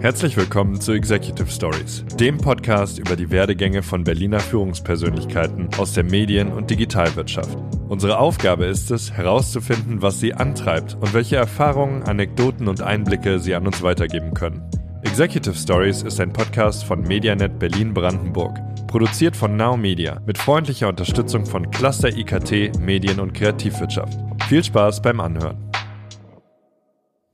[0.00, 6.04] Herzlich willkommen zu Executive Stories, dem Podcast über die Werdegänge von Berliner Führungspersönlichkeiten aus der
[6.04, 7.54] Medien- und Digitalwirtschaft.
[7.86, 13.54] Unsere Aufgabe ist es, herauszufinden, was sie antreibt und welche Erfahrungen, Anekdoten und Einblicke sie
[13.54, 14.70] an uns weitergeben können.
[15.02, 18.56] Executive Stories ist ein Podcast von Medianet Berlin-Brandenburg,
[18.86, 24.18] produziert von Now Media mit freundlicher Unterstützung von Cluster IKT, Medien- und Kreativwirtschaft.
[24.48, 25.58] Viel Spaß beim Anhören.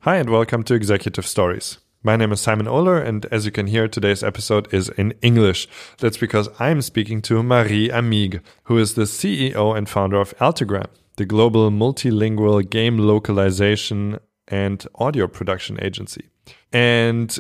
[0.05, 1.86] Hi and welcome to Executive Stories.
[2.03, 5.67] My name is Simon Oler, and as you can hear, today's episode is in English.
[5.99, 10.87] That's because I'm speaking to Marie Amigues, who is the CEO and founder of Altagram,
[11.17, 16.29] the global multilingual game localization and audio production agency.
[16.73, 17.37] And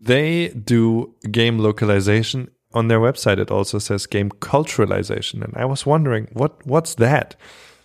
[0.00, 3.38] they do game localization on their website.
[3.38, 5.42] It also says game culturalization.
[5.42, 7.36] And I was wondering, what, what's that?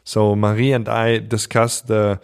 [0.03, 2.19] So Marie and I discussed the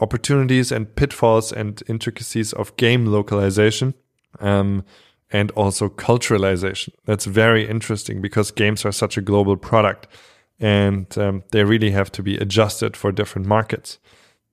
[0.00, 3.94] opportunities and pitfalls and intricacies of game localization
[4.40, 4.84] um,
[5.30, 6.90] and also culturalization.
[7.04, 10.06] That's very interesting because games are such a global product
[10.58, 13.98] and um, they really have to be adjusted for different markets.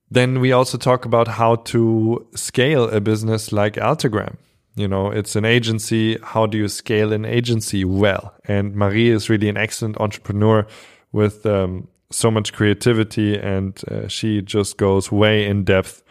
[0.10, 4.38] Then we also talk about how to scale a business like Altagram.
[4.76, 6.18] You know, it's an agency.
[6.22, 8.34] How do you scale an agency well?
[8.46, 10.66] And Marie is really an excellent entrepreneur
[11.12, 16.04] with um, so much creativity and uh, she just goes way in depth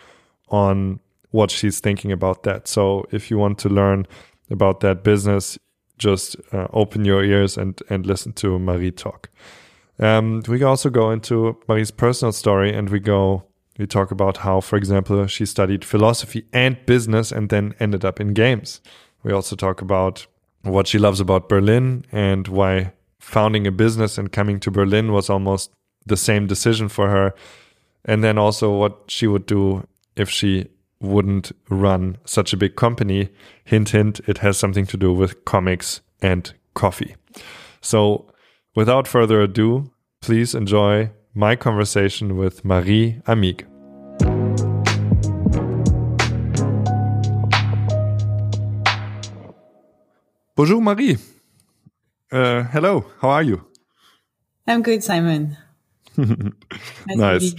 [0.48, 2.68] on what she's thinking about that.
[2.68, 4.06] So if you want to learn
[4.50, 5.58] about that business,
[5.98, 9.30] just uh, open your ears and, and listen to Marie talk.
[9.98, 13.44] Um, we also go into Marie's personal story and we go,
[13.78, 18.20] we talk about how, for example, she studied philosophy and business and then ended up
[18.20, 18.80] in games.
[19.22, 20.26] We also talk about
[20.62, 25.30] what she loves about Berlin and why founding a business and coming to Berlin was
[25.30, 25.70] almost
[26.06, 27.34] the same decision for her.
[28.04, 30.68] And then also what she would do if she
[31.00, 33.28] wouldn't run such a big company.
[33.64, 37.16] Hint, hint, it has something to do with comics and coffee.
[37.80, 38.26] So
[38.74, 39.90] without further ado,
[40.20, 43.66] please enjoy my conversation with Marie Amigues.
[50.56, 51.18] Bonjour, Marie.
[52.32, 53.66] Uh, hello, how are you?
[54.66, 55.58] I'm good, Simon.
[57.08, 57.54] nice.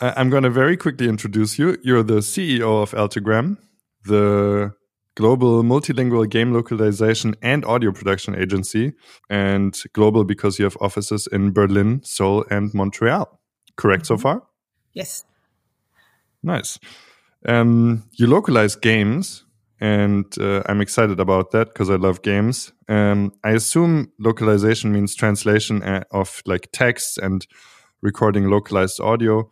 [0.00, 1.78] I'm going to very quickly introduce you.
[1.82, 3.56] You're the CEO of Altagram,
[4.04, 4.72] the
[5.14, 8.94] global multilingual game localization and audio production agency,
[9.30, 13.40] and global because you have offices in Berlin, Seoul, and Montreal.
[13.76, 14.22] Correct so mm-hmm.
[14.22, 14.42] far?
[14.92, 15.24] Yes.
[16.42, 16.78] Nice.
[17.46, 19.44] Um, you localize games,
[19.82, 22.72] and uh, I'm excited about that because I love games.
[22.88, 27.44] Um, I assume localization means translation uh, of like texts and
[28.00, 29.50] recording localized audio,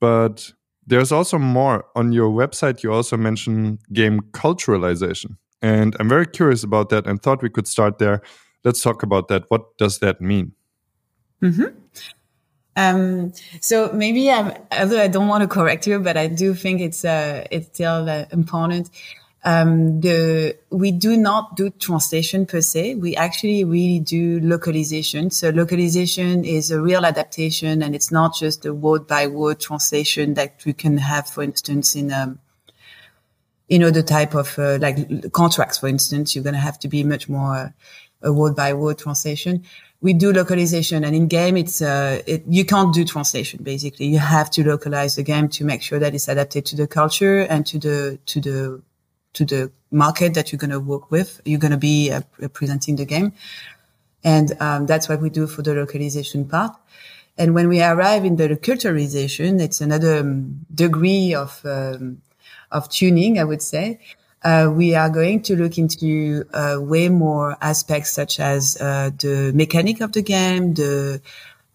[0.00, 0.50] but
[0.84, 2.82] there's also more on your website.
[2.82, 7.68] You also mention game culturalization, and I'm very curious about that and thought we could
[7.68, 8.20] start there.
[8.64, 9.44] Let's talk about that.
[9.46, 10.54] What does that mean?
[11.40, 11.72] Mm -hmm.
[12.76, 16.80] Um, so maybe I'm, although I don't want to correct you, but I do think
[16.80, 18.90] it's uh, it's still uh, important
[19.44, 22.96] um, the we do not do translation per se.
[22.96, 25.30] We actually really do localization.
[25.30, 30.34] So localization is a real adaptation, and it's not just a word by word translation
[30.34, 32.40] that you can have, for instance, in um,
[33.68, 35.78] you know the type of uh, like contracts.
[35.78, 37.68] For instance, you're going to have to be much more uh,
[38.22, 39.62] a word by word translation.
[40.00, 43.62] We do localization, and in game, it's uh, it, you can't do translation.
[43.62, 46.88] Basically, you have to localize the game to make sure that it's adapted to the
[46.88, 48.82] culture and to the to the
[49.38, 51.40] to the market that you're going to work with.
[51.44, 52.20] You're going to be uh,
[52.52, 53.32] presenting the game.
[54.24, 56.72] And um, that's what we do for the localization part.
[57.36, 62.20] And when we arrive in the culturalization, it's another um, degree of um,
[62.70, 64.00] of tuning, I would say.
[64.42, 69.52] Uh, we are going to look into uh, way more aspects such as uh, the
[69.54, 71.20] mechanic of the game, the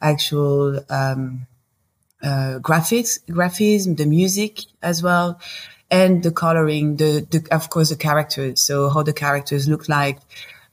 [0.01, 1.45] actual um,
[2.21, 5.39] uh, graphics, graphism, the music as well,
[5.93, 8.59] and the coloring, the, the of course the characters.
[8.59, 10.17] So how the characters look like,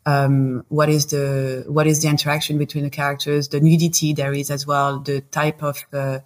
[0.06, 4.50] um, what is the what is the interaction between the characters, the nudity there is
[4.50, 6.21] as well, the type of uh,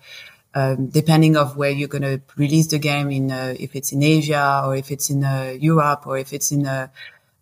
[0.54, 4.02] um, depending of where you're going to release the game in uh, if it's in
[4.04, 6.86] Asia or if it's in uh, Europe or if it's in the uh,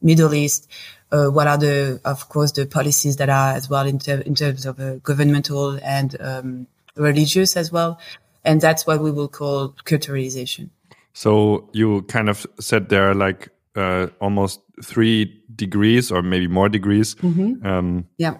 [0.00, 0.70] Middle East.
[1.12, 4.34] Uh, what are the, of course, the policies that are as well in, ter- in
[4.34, 6.66] terms of uh, governmental and um,
[6.96, 8.00] religious as well,
[8.46, 10.70] and that's what we will call culturalization.
[11.12, 16.68] So you kind of said there are like uh, almost three degrees or maybe more
[16.68, 17.16] degrees.
[17.22, 17.66] Mm -hmm.
[17.66, 18.34] um, yeah.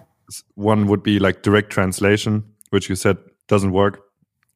[0.55, 3.17] One would be like direct translation, which you said
[3.47, 3.99] doesn't work,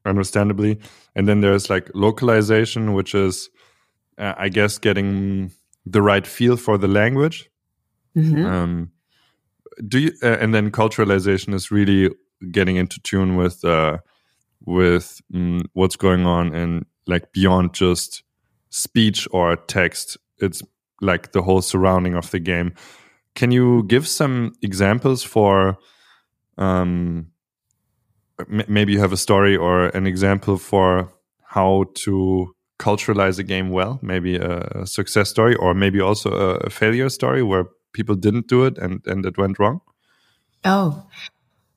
[0.05, 0.77] understandably.
[1.15, 3.49] And then there's like localization, which is,
[4.17, 5.51] uh, I guess, getting
[5.91, 7.49] the right feel for the language.
[8.15, 8.45] Mm-hmm.
[8.45, 8.91] Um,
[9.87, 12.09] do you, uh, and then culturalization is really
[12.51, 13.97] getting into tune with uh,
[14.65, 18.23] with mm, what's going on and like beyond just
[18.69, 20.17] speech or text.
[20.39, 20.61] It's
[21.01, 22.73] like the whole surrounding of the game.
[23.35, 25.77] Can you give some examples for?
[26.57, 27.27] Um,
[28.47, 31.13] maybe you have a story or an example for
[31.43, 33.99] how to culturalize a game well.
[34.01, 38.77] Maybe a success story, or maybe also a failure story where people didn't do it
[38.77, 39.81] and and it went wrong.
[40.65, 41.07] Oh,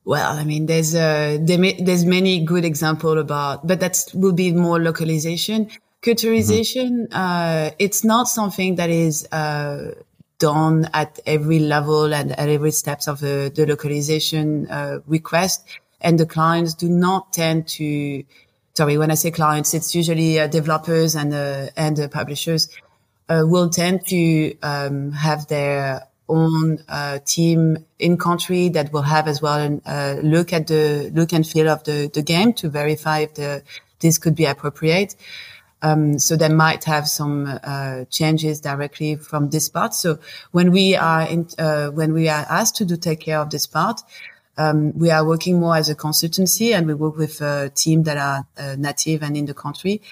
[0.05, 4.79] well, I mean, there's uh, there's many good example about, but that will be more
[4.79, 5.70] localization.
[6.02, 7.12] Culturalization, mm-hmm.
[7.12, 9.93] uh, it's not something that is uh,
[10.38, 15.67] done at every level and at every steps of the, the localization uh, request,
[16.00, 18.25] and the clients do not tend to.
[18.73, 22.70] Sorry, when I say clients, it's usually uh, developers and uh, and publishers
[23.29, 29.42] will tend to um, have their own uh, team in country that will have as
[29.42, 33.20] well a uh, look at the look and feel of the, the game to verify
[33.20, 33.62] if the,
[34.00, 35.16] this could be appropriate.
[35.82, 39.94] Um, so they might have some uh, changes directly from this part.
[39.94, 40.18] So
[40.52, 43.66] when we are in, uh, when we are asked to do take care of this
[43.66, 44.02] part,
[44.58, 48.18] um, we are working more as a consultancy, and we work with a team that
[48.18, 50.02] are uh, native and in the country.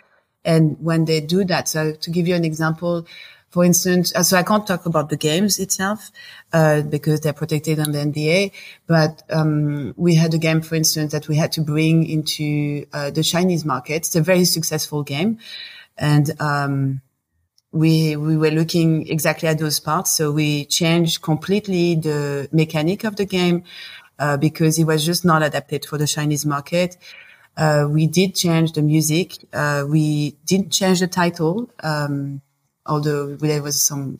[0.44, 3.06] And when they do that, so to give you an example,
[3.50, 6.10] for instance, uh, so I can't talk about the games itself
[6.52, 8.52] uh, because they're protected under NDA.
[8.86, 13.10] But um, we had a game, for instance, that we had to bring into uh,
[13.10, 14.06] the Chinese market.
[14.06, 15.38] It's a very successful game,
[15.96, 17.00] and um,
[17.72, 20.12] we we were looking exactly at those parts.
[20.12, 23.64] So we changed completely the mechanic of the game
[24.18, 26.98] uh, because it was just not adapted for the Chinese market.
[27.56, 29.32] Uh, we did change the music.
[29.52, 31.70] Uh, we didn't change the title.
[31.82, 32.40] Um,
[32.88, 34.18] although there was some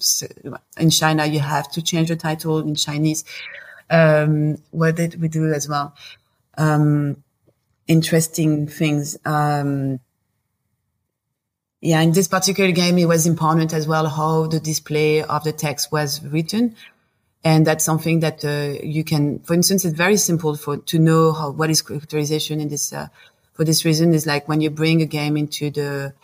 [0.76, 3.24] in China, you have to change the title in Chinese.
[3.90, 5.94] Um, what did we do as well?
[6.56, 7.24] Um,
[7.86, 9.18] interesting things.
[9.24, 10.00] Um,
[11.80, 15.52] yeah, in this particular game, it was important as well how the display of the
[15.52, 16.74] text was written.
[17.44, 21.32] And that's something that uh, you can, for instance, it's very simple for to know
[21.32, 22.92] how what is characterization in this.
[22.92, 23.08] Uh,
[23.52, 26.14] for this reason, is like when you bring a game into the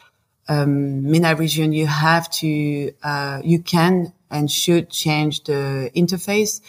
[0.49, 6.61] um, MENA region, you have to, uh, you can and should change the interface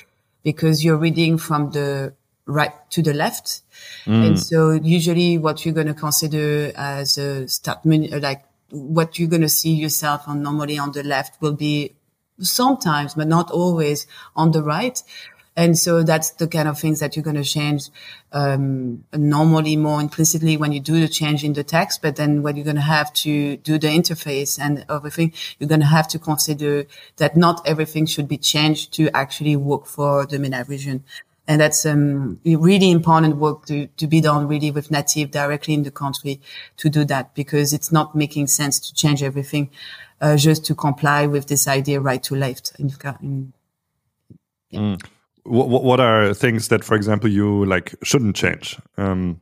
[0.43, 2.13] because you're reading from the
[2.45, 3.61] right to the left.
[4.05, 4.27] Mm.
[4.27, 9.29] And so usually what you're going to consider as a start menu, like what you're
[9.29, 11.95] going to see yourself on normally on the left will be
[12.39, 15.01] sometimes, but not always on the right.
[15.57, 17.89] And so that's the kind of things that you're going to change
[18.33, 22.01] um, normally more implicitly when you do the change in the text.
[22.01, 25.79] But then when you're going to have to do the interface and everything, you're going
[25.79, 26.85] to have to consider
[27.17, 31.05] that not everything should be changed to actually work for the MENA region.
[31.47, 35.83] And that's um, really important work to, to be done really with native directly in
[35.83, 36.41] the country
[36.77, 39.69] to do that because it's not making sense to change everything
[40.19, 42.73] uh, just to comply with this idea right to left.
[42.79, 42.91] In,
[43.21, 43.53] in,
[44.71, 44.79] yeah.
[44.79, 45.01] mm
[45.45, 48.77] what, what are things that, for example, you like shouldn't change?
[48.97, 49.39] Um,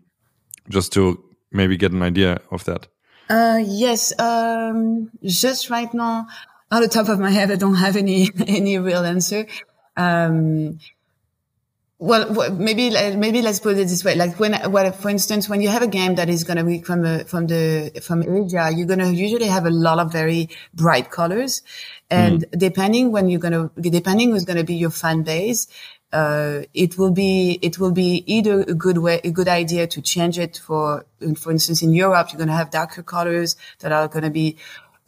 [0.70, 2.88] just to maybe get an idea of that.
[3.30, 4.18] Uh, yes.
[4.20, 6.28] Um, just right now,
[6.72, 9.46] on the top of my head, I don't have any any real answer.
[9.96, 10.80] Um,
[12.00, 15.70] well, maybe maybe let's put it this way: like when, well, for instance, when you
[15.70, 18.88] have a game that is going to be from a, from the from Asia, you're
[18.88, 21.62] going to usually have a lot of very bright colors,
[22.10, 22.60] and mm.
[22.60, 25.68] depending when you're going to depending who's going to be your fan base,
[26.14, 30.02] uh, it will be it will be either a good way a good idea to
[30.02, 31.06] change it for
[31.36, 34.56] for instance in Europe you're going to have darker colors that are going to be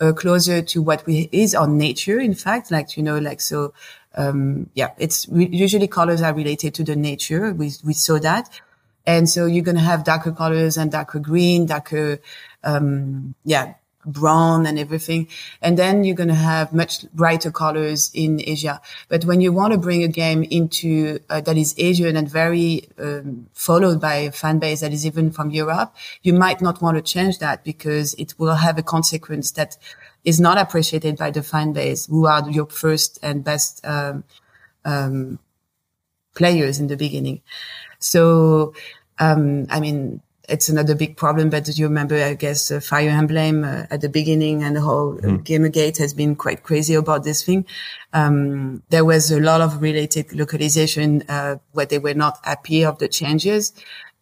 [0.02, 3.72] uh, closer to what we is on nature in fact like you know like so
[4.16, 8.50] um, yeah it's usually colors are related to the nature we we saw that.
[9.08, 12.20] And so you're going to have darker colors and darker green darker
[12.64, 15.28] um, yeah brown and everything.
[15.62, 18.82] And then you're going to have much brighter colors in Asia.
[19.10, 22.88] But when you want to bring a game into uh, that is Asian and very
[23.00, 26.98] um, followed by a fan base that is even from Europe, you might not want
[26.98, 29.78] to change that because it will have a consequence that
[30.24, 34.24] is not appreciated by the fan base who are your first and best um,
[34.84, 35.40] um,
[36.36, 37.42] players in the beginning.
[38.00, 38.74] So,
[39.20, 41.50] um, I mean, it's another big problem.
[41.50, 45.16] But you remember, I guess, uh, Fire Emblem uh, at the beginning and the whole
[45.16, 45.44] mm.
[45.44, 47.66] Gamergate has been quite crazy about this thing.
[48.14, 53.00] Um, there was a lot of related localization uh, where they were not happy of
[53.00, 53.74] the changes,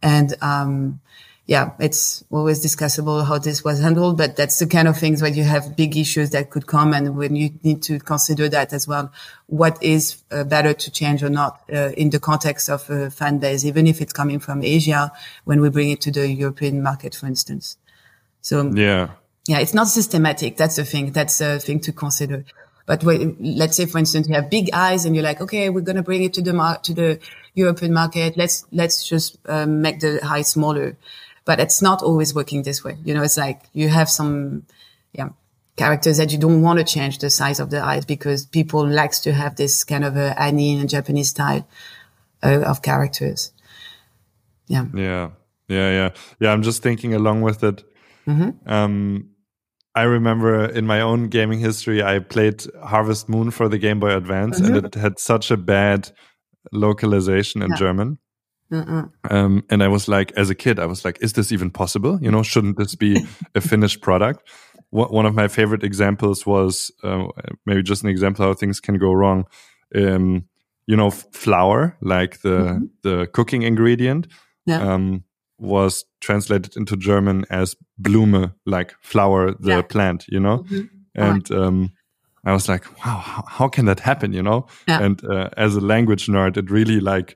[0.02, 1.00] and um,
[1.46, 5.32] yeah, it's always discussable how this was handled, but that's the kind of things where
[5.32, 8.88] you have big issues that could come and when you need to consider that as
[8.88, 9.12] well.
[9.48, 13.40] What is uh, better to change or not uh, in the context of a fan
[13.40, 15.12] base, even if it's coming from Asia
[15.44, 17.76] when we bring it to the European market, for instance.
[18.40, 19.12] So yeah,
[19.46, 20.56] yeah, it's not systematic.
[20.56, 21.12] That's the thing.
[21.12, 22.46] That's a thing to consider.
[22.86, 25.82] But when, let's say, for instance, you have big eyes and you're like, okay, we're
[25.82, 27.20] going to bring it to the mar- to the
[27.54, 28.36] European market.
[28.36, 30.98] Let's, let's just um, make the eye smaller
[31.46, 32.98] but it's not always working this way.
[33.04, 34.66] You know, it's like you have some,
[35.12, 35.30] yeah,
[35.76, 39.20] characters that you don't want to change the size of the eyes because people likes
[39.22, 41.68] to have this kind of a Annie and Japanese style
[42.44, 43.52] uh, of characters.
[44.68, 44.86] Yeah.
[44.94, 45.30] Yeah.
[45.68, 45.92] Yeah.
[45.92, 46.10] Yeah.
[46.40, 46.52] Yeah.
[46.52, 47.84] I'm just thinking along with it.
[48.28, 48.70] Mm-hmm.
[48.72, 49.30] Um,
[49.96, 54.16] I remember in my own gaming history, I played Harvest Moon for the Game Boy
[54.16, 54.76] Advance, mm-hmm.
[54.76, 56.12] and it had such a bad
[56.72, 57.76] localization in yeah.
[57.78, 58.18] German
[59.30, 62.20] um, and I was like, as a kid, I was like, is this even possible?
[62.22, 63.26] You know, shouldn't this be
[63.56, 64.48] a finished product?
[64.90, 67.26] One of my favorite examples was uh,
[67.66, 69.46] maybe just an example how things can go wrong.
[69.96, 70.46] Um,
[70.86, 72.90] you know, flour, like the mm -hmm.
[73.02, 74.28] the cooking ingredient,
[74.66, 74.94] yeah.
[74.94, 75.24] um,
[75.58, 79.88] was translated into German as Blume, like flower, the yeah.
[79.88, 80.26] plant.
[80.28, 80.90] You know, mm -hmm.
[81.14, 81.90] and um,
[82.46, 84.34] I was like, wow, how, can that happen?
[84.34, 85.04] You know, yeah.
[85.04, 87.36] and uh, as a language nerd, it really like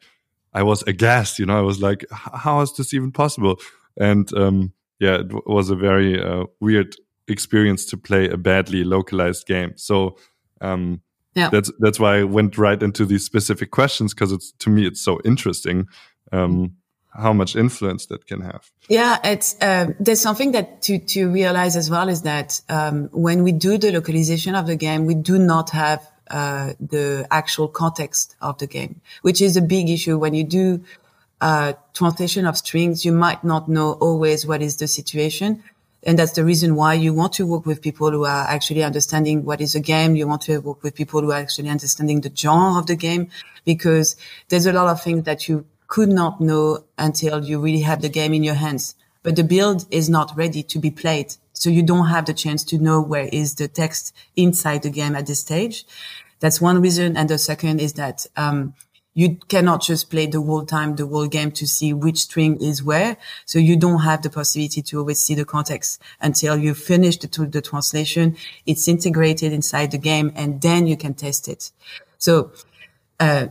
[0.53, 1.39] I was aghast.
[1.39, 3.57] You know, I was like, how is this even possible?
[3.99, 6.95] And um, yeah, it was a very uh, weird
[7.27, 9.73] experience to play a badly localized game.
[9.75, 10.17] So
[10.61, 11.01] um,
[11.35, 11.49] yeah.
[11.49, 15.01] that's that's why I went right into these specific questions because it's to me it's
[15.01, 15.87] so interesting.
[16.31, 16.77] Um,
[17.17, 18.69] how much influence that can have.
[18.89, 23.43] Yeah, it's uh, there's something that to to realize as well is that um, when
[23.43, 28.35] we do the localization of the game, we do not have uh, the actual context
[28.41, 30.83] of the game, which is a big issue when you do
[31.41, 33.05] uh, translation of strings.
[33.05, 35.63] You might not know always what is the situation.
[36.03, 39.43] And that's the reason why you want to work with people who are actually understanding
[39.43, 40.15] what is a game.
[40.15, 43.29] You want to work with people who are actually understanding the genre of the game
[43.65, 44.15] because
[44.49, 48.09] there's a lot of things that you could not know until you really have the
[48.09, 48.95] game in your hands.
[49.23, 52.63] But the build is not ready to be played so you don't have the chance
[52.65, 55.85] to know where is the text inside the game at this stage.
[56.39, 57.17] That's one reason.
[57.17, 58.75] And the second is that, um,
[59.15, 62.83] you cannot just play the whole time, the whole game to see which string is
[62.83, 63.17] where.
[63.45, 67.27] So you don't have the possibility to always see the context until you finish the,
[67.47, 68.37] the translation.
[68.67, 71.71] It's integrated inside the game and then you can test it.
[72.19, 72.51] So,
[73.19, 73.47] uh,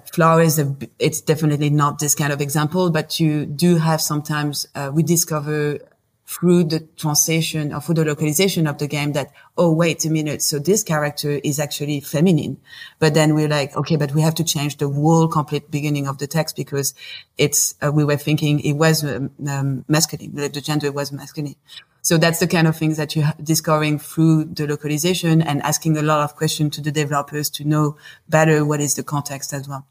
[1.00, 5.80] it's definitely not this kind of example, but you do have sometimes, uh, we discover
[6.26, 10.42] through the translation or through the localization of the game that, oh, wait a minute.
[10.42, 12.58] So this character is actually feminine.
[12.98, 16.18] But then we're like, okay, but we have to change the whole complete beginning of
[16.18, 16.94] the text because
[17.38, 21.54] it's, uh, we were thinking it was um, um, masculine, the gender was masculine.
[22.02, 26.02] So that's the kind of things that you're discovering through the localization and asking a
[26.02, 27.96] lot of questions to the developers to know
[28.28, 29.86] better what is the context as well.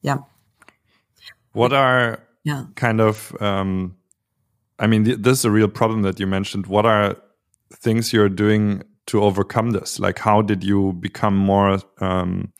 [0.00, 0.18] Yeah.
[1.52, 2.66] What are yeah.
[2.74, 3.96] kind of, um,
[4.78, 6.66] I mean, th this is a real problem that you mentioned.
[6.66, 7.16] What are
[7.72, 9.98] things you're doing to overcome this?
[9.98, 12.52] Like, how did you become more um,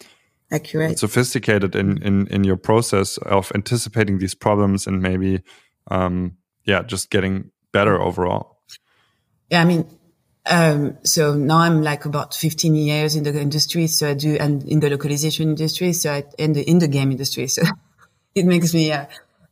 [0.50, 5.42] accurate, sophisticated in, in in your process of anticipating these problems and maybe,
[5.90, 8.58] um, yeah, just getting better overall?
[9.50, 9.84] Yeah, I mean,
[10.46, 13.86] um, so now I'm like about 15 years in the industry.
[13.86, 15.92] So I do, and in the localization industry.
[15.92, 17.48] So I, in the, in the game industry.
[17.48, 17.62] So
[18.34, 19.06] it makes me, uh,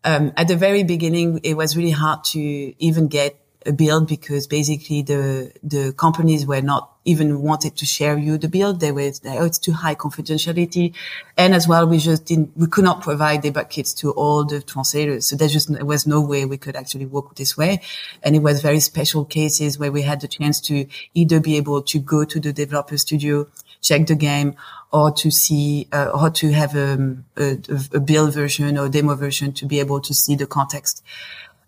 [0.05, 4.47] um, at the very beginning, it was really hard to even get a build because
[4.47, 8.81] basically the the companies were not even wanted to share you the build.
[8.81, 10.95] They were oh, it's too high confidentiality,
[11.37, 14.63] and as well we just didn't we could not provide debug kits to all the
[14.63, 15.27] translators.
[15.27, 17.81] So there just there was no way we could actually work this way,
[18.23, 21.83] and it was very special cases where we had the chance to either be able
[21.83, 23.47] to go to the developer studio,
[23.81, 24.57] check the game,
[24.93, 27.59] or to see uh, or to have um, a,
[27.93, 31.03] a, build version or demo version to be able to see the context.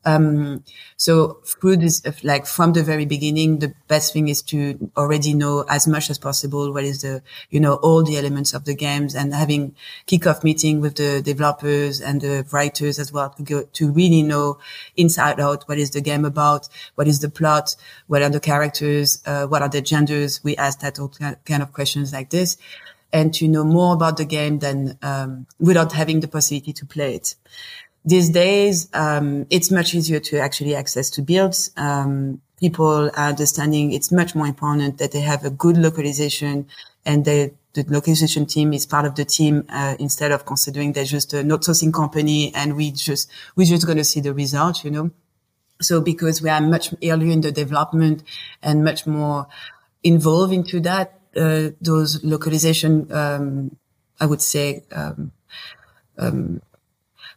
[0.07, 0.65] Um,
[0.97, 5.65] so through this, like from the very beginning, the best thing is to already know
[5.69, 9.15] as much as possible what is the, you know, all the elements of the games
[9.15, 9.75] and having
[10.07, 14.59] kickoff meeting with the developers and the writers as well to go, to really know
[14.95, 17.75] inside out what is the game about, what is the plot,
[18.07, 20.45] what are the characters, uh, what are the genders.
[20.45, 22.59] We ask that all kind of questions like this
[23.15, 27.15] and to know more about the game than um, without having the possibility to play
[27.15, 27.37] it.
[28.05, 31.71] These days, um, it's much easier to actually access to builds.
[31.77, 36.67] Um, people are understanding it's much more important that they have a good localization
[37.07, 41.05] and they, the localization team is part of the team uh, instead of considering they're
[41.05, 44.91] just a outsourcing company and we just we're just going to see the result, you
[44.91, 45.11] know.
[45.81, 48.23] So because we are much earlier in the development
[48.63, 49.47] and much more
[50.03, 53.77] involved into that, uh, those localization, um,
[54.21, 55.33] I would say, um,
[56.19, 56.63] um,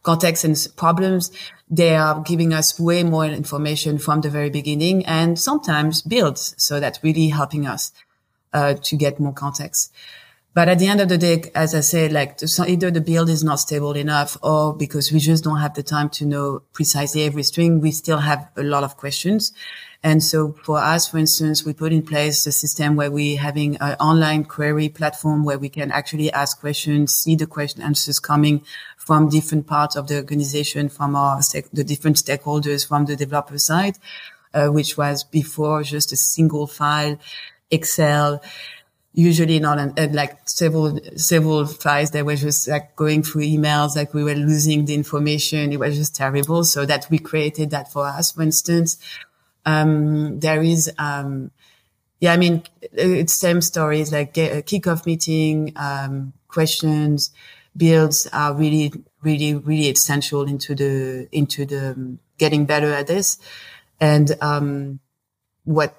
[0.03, 1.31] context and problems,
[1.69, 6.55] they are giving us way more information from the very beginning and sometimes builds.
[6.57, 7.91] So that's really helping us,
[8.53, 9.91] uh, to get more context.
[10.53, 13.43] But at the end of the day, as I said, like either the build is
[13.43, 17.43] not stable enough or because we just don't have the time to know precisely every
[17.43, 19.53] string, we still have a lot of questions.
[20.03, 23.77] And so for us, for instance, we put in place a system where we're having
[23.77, 28.63] an online query platform where we can actually ask questions, see the question answers coming
[28.97, 31.39] from different parts of the organization, from our
[31.73, 33.97] the different stakeholders, from the developer side,
[34.53, 37.17] uh, which was before just a single file,
[37.69, 38.41] Excel,
[39.17, 43.95] usually not an, uh, like several several files they were just like going through emails
[43.95, 45.73] like we were losing the information.
[45.73, 46.63] It was just terrible.
[46.63, 48.97] So that we created that for us for instance.
[49.65, 51.51] Um, there is um,
[52.21, 57.31] yeah i mean it's same stories like a kickoff meeting um, questions
[57.75, 63.39] builds are really really really essential into the into the um, getting better at this.
[63.99, 64.99] And um,
[65.63, 65.95] what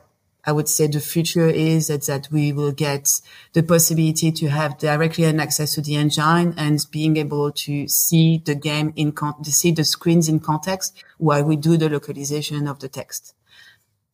[0.48, 3.20] I would say the future is that, that we will get
[3.52, 8.40] the possibility to have directly an access to the engine and being able to see
[8.42, 12.66] the game in con- to see the screens in context while we do the localization
[12.66, 13.34] of the text.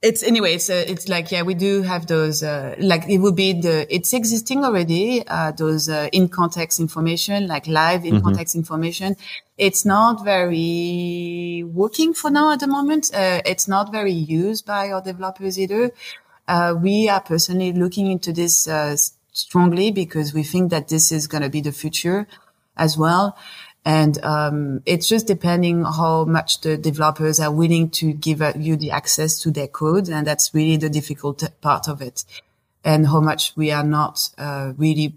[0.03, 3.37] It's anyway it's uh, it's like yeah we do have those uh, like it would
[3.37, 8.25] be the it's existing already uh, those uh, in context information like live in mm-hmm.
[8.25, 9.17] context information.
[9.57, 13.15] It's not very working for now at the moment.
[13.15, 15.93] Uh, it's not very used by our developers either
[16.49, 18.69] uh, we are personally looking into this
[19.33, 22.27] strongly because we think that this is going to be the future
[22.77, 23.37] as well
[23.85, 28.91] and um, it's just depending how much the developers are willing to give you the
[28.91, 30.09] access to their code.
[30.09, 32.25] And that's really the difficult part of it.
[32.83, 35.17] And how much we are not uh, really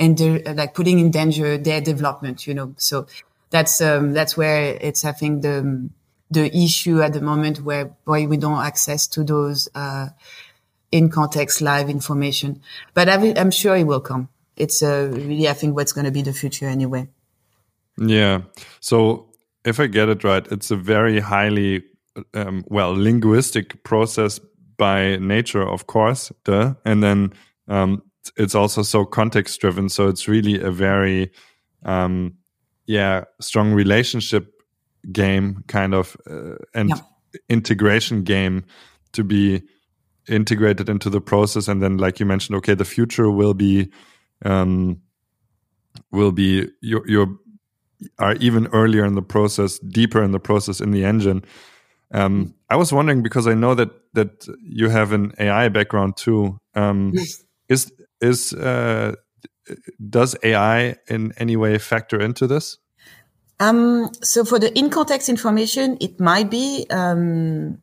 [0.00, 2.74] like putting in danger their development, you know.
[2.76, 3.06] So
[3.50, 5.88] that's um, that's where it's I think the
[6.30, 10.08] the issue at the moment where why we don't access to those uh,
[10.90, 12.62] in context live information.
[12.94, 14.28] But I am sure it will come.
[14.56, 17.08] It's uh, really I think what's going to be the future anyway.
[17.96, 18.42] Yeah.
[18.80, 19.28] So
[19.64, 21.84] if I get it right, it's a very highly
[22.34, 24.40] um, well linguistic process
[24.76, 26.74] by nature, of course, duh.
[26.84, 27.32] and then
[27.66, 28.02] um,
[28.36, 29.88] it's also so context driven.
[29.88, 31.30] So it's really a very
[31.84, 32.34] um,
[32.86, 34.52] yeah strong relationship
[35.12, 37.00] game kind of uh, and yeah.
[37.48, 38.64] integration game
[39.12, 39.62] to be
[40.28, 43.90] integrated into the process and then like you mentioned okay the future will be
[44.44, 45.00] um
[46.10, 47.28] will be your your
[48.18, 51.44] are even earlier in the process, deeper in the process in the engine.
[52.12, 56.58] Um, I was wondering because I know that that you have an AI background too.
[56.74, 57.44] Um, yes.
[57.68, 59.14] Is is uh,
[60.08, 62.78] does AI in any way factor into this?
[63.60, 66.86] Um, so for the in context information, it might be.
[66.90, 67.78] Um,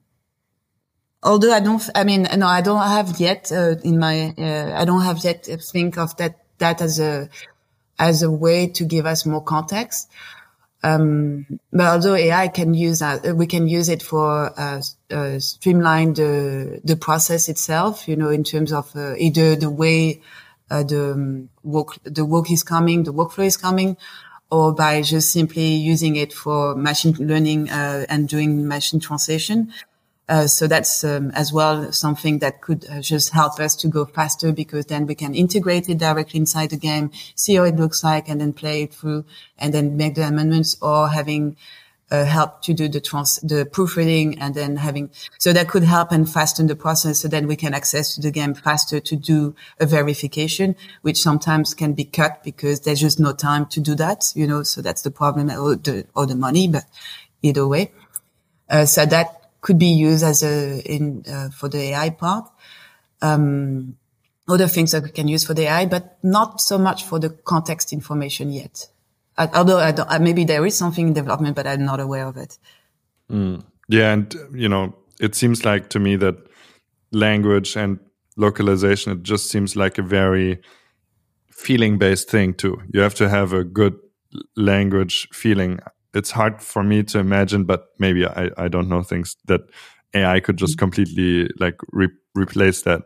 [1.26, 4.86] although I don't, I mean, no, I don't have yet uh, in my, uh, I
[4.86, 7.30] don't have yet think of that that as a
[8.00, 10.10] as a way to give us more context.
[10.84, 15.40] Um, but although AI can use that, uh, we can use it for uh, uh,
[15.40, 18.08] streamline the the process itself.
[18.08, 20.22] You know, in terms of uh, either the way
[20.70, 23.98] uh, the um, work the work is coming, the workflow is coming,
[24.52, 29.74] or by just simply using it for machine learning uh, and doing machine translation.
[30.28, 34.06] Uh, so that's um, as well something that could uh, just help us to go
[34.06, 38.04] faster because then we can integrate it directly inside the game, see how it looks
[38.04, 39.24] like, and then play it through,
[39.60, 41.56] and then make the amendments, or having
[42.10, 46.12] uh, help to do the trans the proofreading, and then having so that could help
[46.12, 49.56] and fasten the process, so then we can access to the game faster to do
[49.80, 54.26] a verification, which sometimes can be cut because there's just no time to do that,
[54.34, 54.64] you know.
[54.64, 56.86] So that's the problem, or the or the money, but
[57.44, 57.92] either way.
[58.68, 62.46] Uh, so that could be used as a in uh, for the AI part.
[63.24, 63.98] Um,
[64.48, 67.32] other things that we can use for the AI, but not so much for the
[67.32, 68.88] context information yet.
[69.40, 72.38] I, although I don't, maybe there is something in development, but I'm not aware of
[72.38, 72.60] it.
[73.32, 73.64] Mm.
[73.90, 76.36] Yeah, and you know, it seems like to me that
[77.12, 78.00] language and
[78.38, 80.62] localization it just seems like a very
[81.50, 82.78] feeling based thing too.
[82.94, 83.98] You have to have a good
[84.56, 85.80] language feeling
[86.16, 89.62] it's hard for me to imagine, but maybe I, I don't know things that
[90.14, 90.80] AI could just mm-hmm.
[90.80, 93.02] completely like re replace that.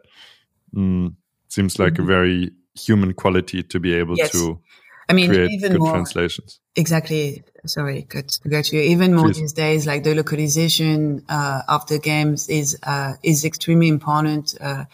[0.75, 1.15] Mm,
[1.47, 1.99] seems like mm -hmm.
[1.99, 2.07] a mm-hmm.
[2.07, 2.51] very
[2.87, 4.31] human quality to be able yes.
[4.31, 4.61] to
[5.09, 6.59] I mean, even more translations.
[6.75, 7.43] Exactly.
[7.65, 8.79] Sorry, good to get you.
[8.79, 9.39] Even more Please.
[9.39, 14.55] these days, like the localization uh, of the games is uh, is extremely important.
[14.61, 14.85] Uh,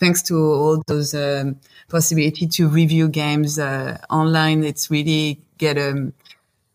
[0.00, 1.56] thanks to all those um,
[1.88, 6.12] possibility to review games uh, online, it's really get a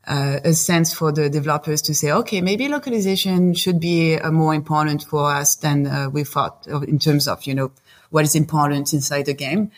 [0.08, 4.54] uh, a sense for the developers to say, okay, maybe localization should be uh, more
[4.54, 7.72] important for us than uh, we thought in terms of, you know,
[8.10, 9.72] what is important inside the game.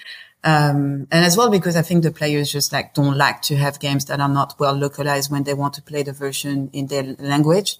[0.43, 3.79] Um, and as well, because I think the players just like don't like to have
[3.79, 7.15] games that are not well localized when they want to play the version in their
[7.17, 7.77] language.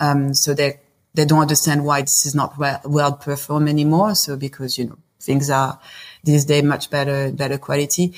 [0.00, 0.80] Um, so they,
[1.14, 4.14] they don't understand why this is not well, well performed anymore.
[4.14, 5.78] So because, you know, things are
[6.24, 8.14] these days much better, better quality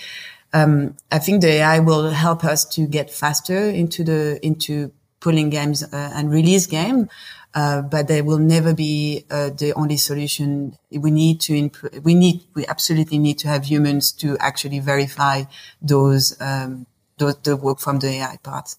[0.53, 5.51] um, I think the AI will help us to get faster into the into pulling
[5.51, 7.09] games uh, and release game.
[7.55, 10.75] Uh, but they will never be uh, the only solution.
[10.91, 15.45] We need to imp- we need we absolutely need to have humans to actually verify
[15.83, 16.87] those um,
[17.19, 18.75] those the work from the AI part.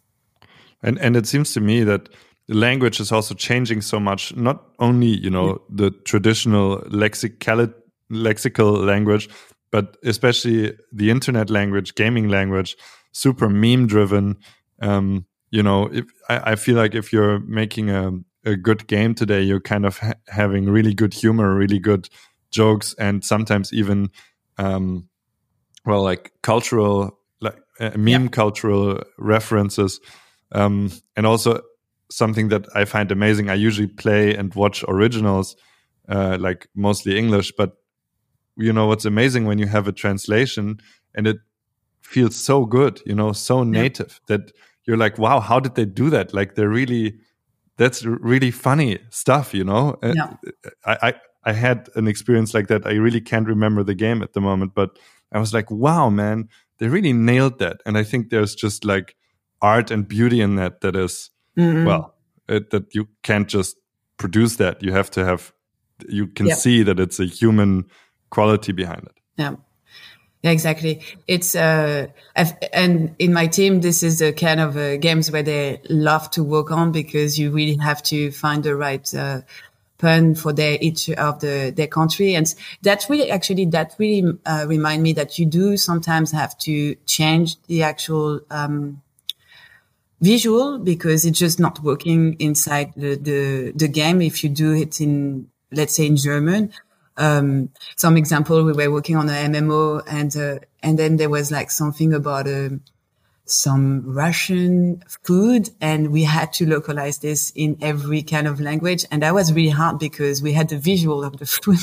[0.81, 2.09] And and it seems to me that
[2.47, 4.36] the language is also changing so much.
[4.36, 7.73] Not only you know the traditional lexical
[8.12, 9.29] lexical language,
[9.73, 12.77] but especially the internet language, gaming language,
[13.12, 14.38] super meme driven.
[14.79, 18.12] Um, you know, if, I, I, feel like if you're making a,
[18.45, 22.07] a good game today, you're kind of ha having really good humor, really good
[22.51, 24.12] jokes, and sometimes even,
[24.59, 25.09] um,
[25.88, 28.27] well, like cultural, like uh, meme yeah.
[28.27, 29.99] cultural references,
[30.51, 31.62] um, and also
[32.12, 33.49] something that I find amazing.
[33.49, 35.55] I usually play and watch originals,
[36.07, 37.77] uh, like mostly English, but
[38.57, 40.79] you know what's amazing when you have a translation
[41.15, 41.37] and it
[42.01, 44.37] feels so good you know so native yeah.
[44.37, 44.51] that
[44.85, 47.17] you're like wow how did they do that like they're really
[47.77, 50.33] that's really funny stuff you know yeah.
[50.85, 51.13] I, I
[51.45, 54.73] i had an experience like that i really can't remember the game at the moment
[54.75, 54.99] but
[55.31, 59.15] i was like wow man they really nailed that and i think there's just like
[59.61, 61.85] art and beauty in that that is, mm -hmm.
[61.85, 62.13] well
[62.49, 63.77] it, that you can't just
[64.17, 65.53] produce that you have to have
[66.09, 66.57] you can yeah.
[66.57, 67.85] see that it's a human
[68.34, 69.15] quality behind it.
[69.38, 69.56] Yeah.
[70.43, 71.02] Yeah, exactly.
[71.26, 75.43] It's uh, I've, and in my team, this is the kind of uh, games where
[75.43, 79.41] they love to work on because you really have to find the right uh,
[80.00, 84.65] pun for their each of the their country, and that really actually that really uh,
[84.67, 89.02] remind me that you do sometimes have to change the actual um,
[90.19, 95.00] visual because it's just not working inside the, the the game if you do it
[95.00, 96.74] in let's say in German
[97.17, 101.52] um, some example, we were working on an MMO and, uh, and then there was
[101.52, 102.69] like something about, uh,
[103.45, 109.06] some Russian food and we had to localize this in every kind of language.
[109.12, 111.80] And that was really hard because we had the visual of the food,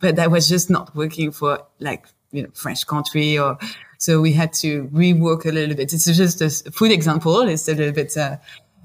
[0.00, 3.58] but that was just not working for like, you know, French country or,
[3.98, 5.92] so we had to rework a little bit.
[5.92, 7.40] It's just a food example.
[7.48, 8.36] It's a little bit, uh,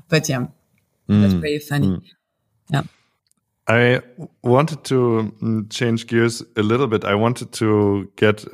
[0.10, 0.48] but yeah,
[1.08, 1.22] mm.
[1.22, 1.88] that's very funny.
[1.88, 2.04] Mm.
[2.70, 2.82] Yeah.
[3.68, 4.02] I
[4.44, 7.06] wanted to mm, change gears a little bit.
[7.06, 8.46] I wanted to get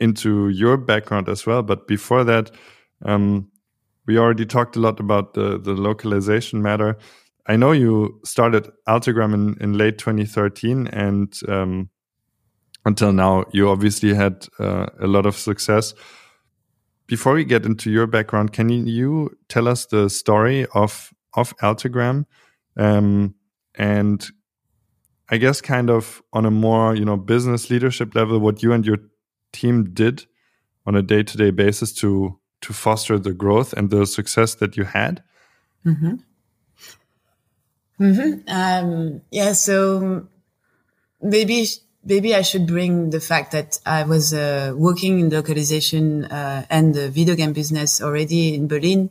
[0.00, 2.50] into your background as well, but before that,
[3.04, 3.50] um,
[4.06, 6.98] we already talked a lot about the the localization matter.
[7.46, 11.90] I know you started Altagram in, in late 2013, and um,
[12.84, 15.94] until now, you obviously had uh, a lot of success.
[17.06, 22.26] Before we get into your background, can you tell us the story of of Altagram
[22.78, 23.34] um,
[23.74, 24.30] and
[25.30, 28.84] I guess kind of on a more, you know, business leadership level, what you and
[28.84, 28.98] your
[29.52, 30.26] team did
[30.86, 35.22] on a day-to-day basis to to foster the growth and the success that you had?
[35.84, 36.14] Mm-hmm.
[38.00, 38.48] Mm-hmm.
[38.48, 39.52] Um, yeah.
[39.52, 40.26] So
[41.20, 41.66] maybe
[42.04, 46.94] maybe I should bring the fact that I was uh, working in localization uh, and
[46.94, 49.10] the video game business already in Berlin.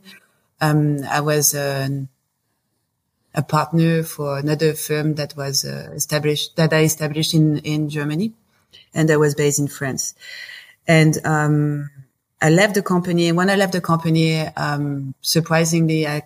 [0.60, 1.88] Um, I was uh,
[3.34, 8.32] a partner for another firm that was uh, established that I established in in Germany,
[8.92, 10.14] and I was based in France.
[10.86, 11.90] And um,
[12.40, 13.32] I left the company.
[13.32, 16.22] When I left the company, um, surprisingly, I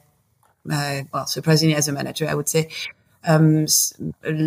[0.71, 2.69] uh, well, surprisingly as a manager, I would say,
[3.25, 3.67] um,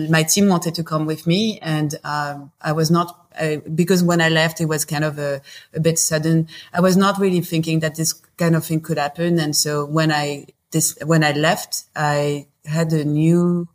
[0.10, 4.22] my team wanted to come with me, and um, I was not uh, because when
[4.22, 5.42] I left, it was kind of a,
[5.74, 6.48] a bit sudden.
[6.74, 10.12] I was not really thinking that this kind of thing could happen, and so when
[10.12, 13.68] I this when I left, I had a new,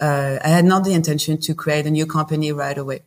[0.00, 3.02] uh, I had not the intention to create a new company right away.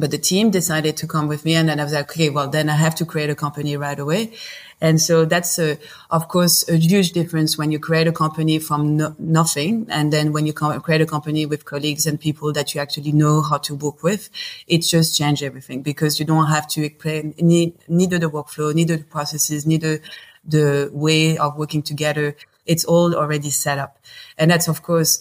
[0.00, 2.48] but the team decided to come with me and then I was like, okay, well,
[2.48, 4.32] then I have to create a company right away.
[4.80, 5.78] And so that's, a,
[6.10, 9.86] of course, a huge difference when you create a company from no, nothing.
[9.90, 13.42] And then when you create a company with colleagues and people that you actually know
[13.42, 14.30] how to work with,
[14.66, 19.04] it just changes everything because you don't have to explain neither the workflow, neither the
[19.04, 20.00] processes, neither
[20.44, 22.36] the way of working together.
[22.66, 23.98] It's all already set up.
[24.38, 25.20] And that's, of course,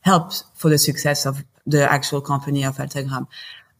[0.00, 3.26] helps for the success of the actual company of Altagram.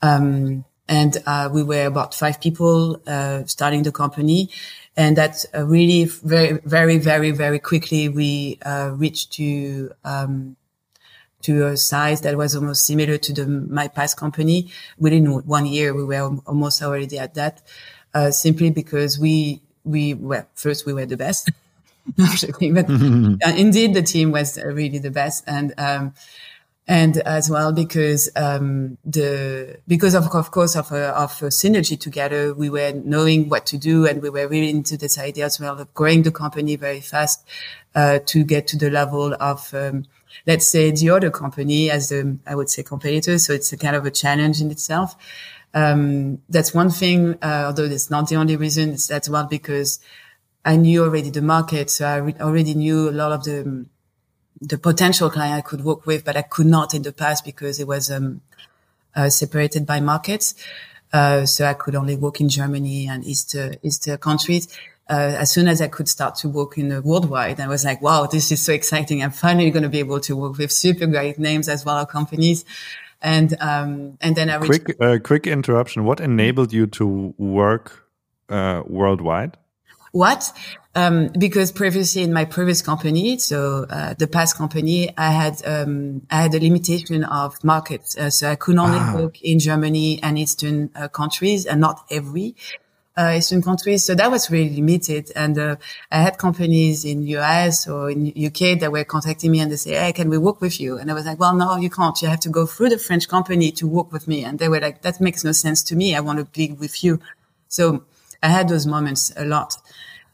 [0.02, 4.50] Um, and uh, we were about five people uh, starting the company,
[4.96, 10.56] and that uh, really very, very, very, very quickly we uh, reached to um,
[11.42, 14.70] to a size that was almost similar to the my past company.
[14.98, 17.62] Within one year, we were almost already at that,
[18.12, 21.50] uh, simply because we we were first we were the best.
[22.16, 22.40] but
[23.58, 26.14] indeed the team was really the best, and um,
[26.88, 31.98] and as well because um, the because of of course of a, of a synergy
[31.98, 35.60] together, we were knowing what to do, and we were really into this idea as
[35.60, 37.46] well of growing the company very fast
[37.94, 39.72] uh, to get to the level of.
[39.74, 40.06] Um,
[40.46, 43.38] let's say the other company as a, I would say competitor.
[43.38, 45.16] So it's a kind of a challenge in itself.
[45.72, 48.90] Um, that's one thing, uh, although it's not the only reason.
[48.90, 50.00] It's as well because
[50.64, 51.90] I knew already the market.
[51.90, 53.86] So I re- already knew a lot of the,
[54.60, 57.78] the potential client I could work with, but I could not in the past because
[57.78, 58.40] it was um,
[59.14, 60.54] uh, separated by markets.
[61.12, 64.68] Uh, so I could only work in Germany and East East countries.
[65.08, 68.00] Uh, as soon as I could start to work in the worldwide, I was like,
[68.00, 69.24] wow, this is so exciting.
[69.24, 72.06] I'm finally going to be able to work with super great names as well as
[72.06, 72.64] companies.
[73.22, 76.04] And, um, and then I reached quick, uh, quick interruption.
[76.04, 78.08] What enabled you to work,
[78.48, 79.56] uh, worldwide?
[80.12, 80.52] What?
[80.96, 86.22] Um, because previously in my previous company, so uh, the past company, I had um,
[86.30, 89.14] I had a limitation of markets, uh, so I could only ah.
[89.14, 92.56] work in Germany and Eastern uh, countries, and not every
[93.16, 94.04] uh, Eastern countries.
[94.04, 95.30] So that was really limited.
[95.34, 95.76] And uh,
[96.10, 99.94] I had companies in US or in UK that were contacting me and they say,
[99.94, 102.20] "Hey, can we work with you?" And I was like, "Well, no, you can't.
[102.22, 104.80] You have to go through the French company to work with me." And they were
[104.80, 106.14] like, "That makes no sense to me.
[106.14, 107.20] I want to be with you."
[107.68, 108.04] So
[108.42, 109.76] I had those moments a lot.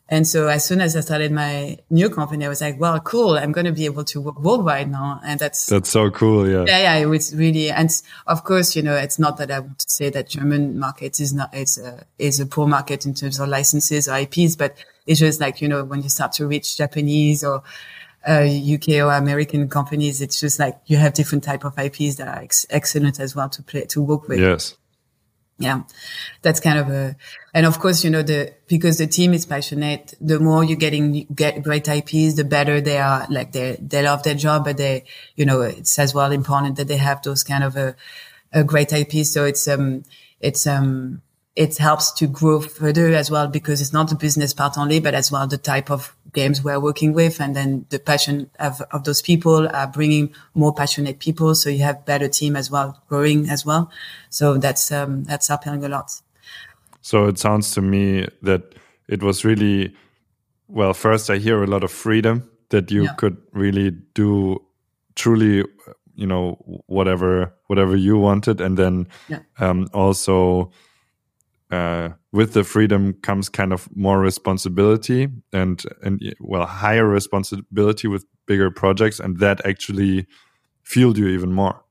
[0.09, 3.37] And so as soon as I started my new company, I was like, well, cool.
[3.37, 5.21] I'm going to be able to work worldwide now.
[5.25, 6.49] And that's, that's so cool.
[6.49, 6.65] Yeah.
[6.67, 6.79] Yeah.
[6.79, 6.95] Yeah.
[6.97, 7.91] It was really, and
[8.29, 11.35] of course, you know, it's not that I want to say that German market is
[11.35, 15.19] not, it's a, is a poor market in terms of licenses or IPs, but it's
[15.19, 17.65] just like, you know, when you start to reach Japanese or,
[18.29, 22.29] uh, UK or American companies, it's just like you have different type of IPs that
[22.29, 24.39] are ex- excellent as well to play, to work with.
[24.39, 24.77] Yes
[25.59, 25.83] yeah,
[26.43, 27.17] that's kind of a,
[27.55, 31.27] and of course, you know, the, because the team is passionate, the more you're getting,
[31.35, 33.27] get great IPs, the better they are.
[33.31, 36.89] Like they, they love their job, but they, you know, it's as well important that
[36.89, 37.97] they have those kind of a,
[38.53, 39.33] a great IPs.
[39.33, 40.05] So it's, um,
[40.41, 41.23] it's, um,
[41.55, 45.15] it helps to grow further as well because it's not the business part only, but
[45.15, 47.41] as well the type of games we're working with.
[47.41, 51.55] And then the passion of, of those people are bringing more passionate people.
[51.55, 53.91] So you have better team as well, growing as well.
[54.31, 56.23] So that's, um, that's helping a lot.
[57.01, 58.75] So it sounds to me that
[59.09, 59.95] it was really,
[60.69, 63.15] well, first I hear a lot of freedom that you yeah.
[63.15, 64.63] could really do
[65.15, 65.65] truly,
[66.15, 68.61] you know, whatever, whatever you wanted.
[68.61, 69.41] And then, yeah.
[69.59, 70.71] um, also,
[71.71, 78.27] uh, with the freedom comes kind of more responsibility and and well higher responsibility with
[78.47, 80.27] bigger projects and that actually
[80.83, 81.83] fueled you even more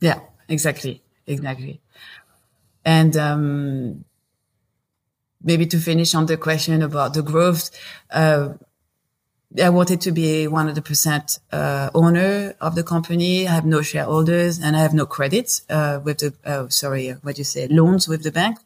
[0.00, 1.80] yeah exactly exactly
[2.84, 4.04] and um,
[5.42, 7.70] maybe to finish on the question about the growth
[8.10, 8.48] uh,
[9.62, 13.46] I wanted to be 100% uh, owner of the company.
[13.46, 17.38] I have no shareholders and I have no credits uh, with the, uh, sorry, what
[17.38, 18.58] you say, loans with the bank.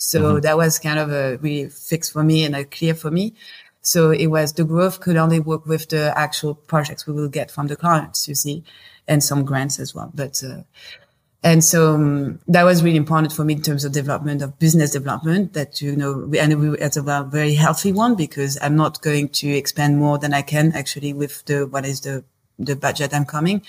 [0.00, 0.40] So mm-hmm.
[0.40, 3.34] that was kind of a really fixed for me and a clear for me.
[3.82, 7.50] So it was the growth could only work with the actual projects we will get
[7.50, 8.64] from the clients, you see,
[9.06, 10.10] and some grants as well.
[10.14, 10.62] But, uh,
[11.42, 14.90] and so um, that was really important for me in terms of development of business
[14.90, 19.28] development that, you know, and we, it's a very healthy one because I'm not going
[19.28, 22.24] to expand more than I can actually with the, what is the,
[22.58, 23.62] the budget I'm coming.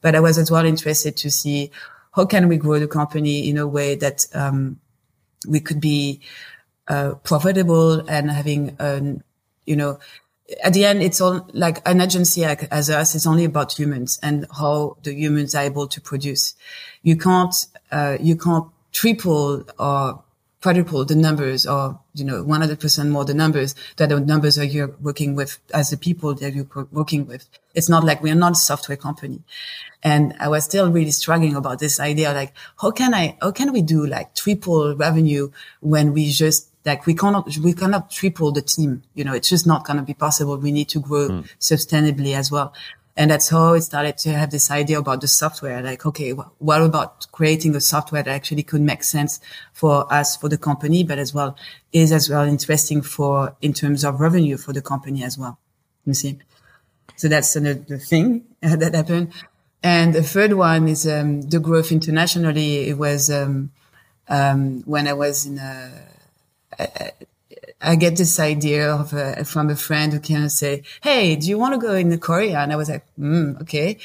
[0.00, 1.72] But I was as well interested to see
[2.12, 4.78] how can we grow the company in a way that, um,
[5.46, 6.20] we could be
[6.88, 9.22] uh, profitable and having an,
[9.66, 9.98] you know,
[10.62, 13.14] at the end, it's all like an agency like, as us.
[13.14, 16.54] It's only about humans and how the humans are able to produce.
[17.02, 17.54] You can't,
[17.90, 20.22] uh, you can't triple or
[20.62, 24.94] quadruple the numbers or, you know, 100% more the numbers that the numbers that you're
[25.00, 27.46] working with as the people that you're working with.
[27.74, 29.40] It's not like we're not a software company.
[30.02, 33.72] And I was still really struggling about this idea, like, how can I, how can
[33.72, 38.62] we do like triple revenue when we just like we cannot we cannot triple the
[38.62, 41.48] team you know it's just not going to be possible we need to grow mm.
[41.60, 42.72] sustainably as well
[43.16, 45.82] and that's how it started to have this idea about the software.
[45.82, 49.38] Like, okay, what about creating a software that actually could make sense
[49.72, 51.56] for us, for the company, but as well
[51.92, 55.58] is as well interesting for, in terms of revenue for the company as well.
[56.06, 56.38] You see?
[57.16, 59.32] So that's another thing that happened.
[59.82, 62.88] And the third one is, um, the growth internationally.
[62.88, 63.72] It was, um,
[64.28, 65.92] um, when I was in a,
[66.78, 67.10] a
[67.82, 71.58] I get this idea of a, from a friend who can say, "Hey, do you
[71.58, 73.98] want to go in the Korea?" And I was like, mm, "Okay."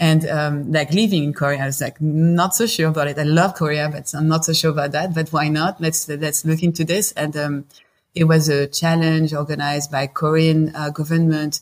[0.00, 3.18] And um, like living in Korea, I was like not so sure about it.
[3.18, 5.14] I love Korea, but I'm not so sure about that.
[5.14, 5.80] But why not?
[5.80, 7.12] Let's let's look into this.
[7.12, 7.64] And um,
[8.14, 11.60] it was a challenge organized by Korean uh, government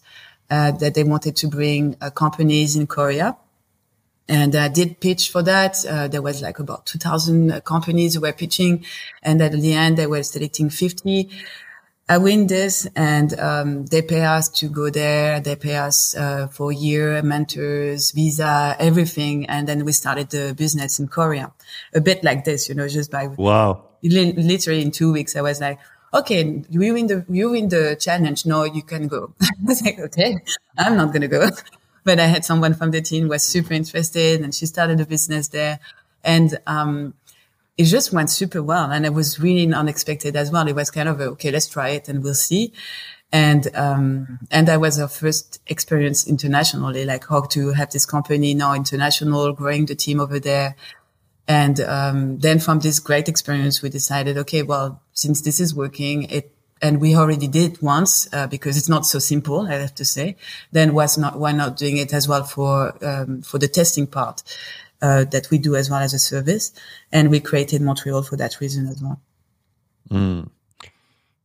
[0.51, 3.37] uh, that they wanted to bring uh, companies in Korea
[4.29, 5.85] and I did pitch for that.
[5.87, 8.85] Uh, there was like about 2000 companies who were pitching.
[9.23, 11.31] And at the end, they were selecting 50.
[12.09, 15.41] I win this and, um, they pay us to go there.
[15.41, 19.47] They pay us, uh, for a year, mentors, visa, everything.
[19.47, 21.53] And then we started the business in Korea
[21.95, 25.61] a bit like this, you know, just by, wow, literally in two weeks, I was
[25.61, 25.81] like,
[26.15, 28.47] okay, you win the, you win the challenge.
[28.47, 29.35] No, you can go.
[29.43, 30.39] I was like, okay,
[30.79, 31.51] I'm not going to go
[32.07, 35.49] but I had someone from the team was super interested and she started a business
[35.49, 35.81] there.
[36.23, 37.15] And, um,
[37.77, 38.93] it just went super well.
[38.93, 40.69] And it was really unexpected as well.
[40.69, 42.73] It was kind of a, okay, let's try it and we'll see.
[43.33, 48.55] And, um, and that was our first experience internationally, like how to have this company
[48.55, 50.77] now international, growing the team over there.
[51.49, 56.23] And, um, then from this great experience, we decided, okay, well, since this is working,
[56.31, 60.05] it and we already did once uh, because it's not so simple, I have to
[60.05, 60.37] say.
[60.73, 64.43] Then was not why not doing it as well for um, for the testing part
[65.03, 66.73] uh, that we do as well as a service,
[67.13, 69.21] and we created Montreal for that reason as well.
[70.11, 70.51] Mm.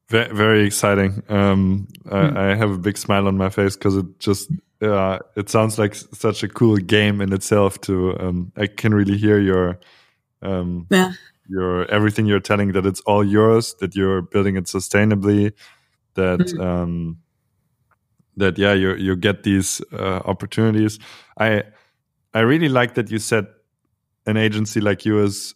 [0.10, 1.24] Very, very exciting.
[1.30, 2.38] Um, mm.
[2.38, 5.80] I, I, have a big smile on my face because it just uh, it sounds
[5.80, 7.80] like such a cool game in itself.
[7.82, 9.80] To um, I can really hear your
[10.42, 11.14] um, yeah
[11.52, 15.52] your everything you're telling that it's all yours, that you're building it sustainably,
[16.14, 16.84] that mm -hmm.
[16.84, 17.18] um,
[18.38, 21.00] that yeah you you get these uh, opportunities.
[21.40, 21.64] I
[22.34, 23.46] I really like that you said
[24.26, 25.56] an agency like you is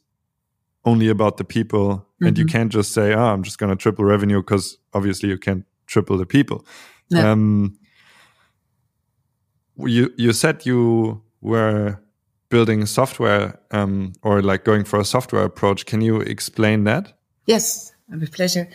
[0.83, 2.27] only about the people, mm -hmm.
[2.27, 2.59] and you mm-hmm.
[2.59, 6.17] can't just say, "Oh, I'm just going to triple revenue," because obviously you can't triple
[6.17, 6.57] the people.
[7.09, 7.31] No.
[7.31, 7.77] Um,
[9.77, 11.99] you you said you were
[12.55, 15.85] building software um, or like going for a software approach.
[15.85, 17.11] Can you explain that?
[17.45, 18.69] Yes, with pleasure.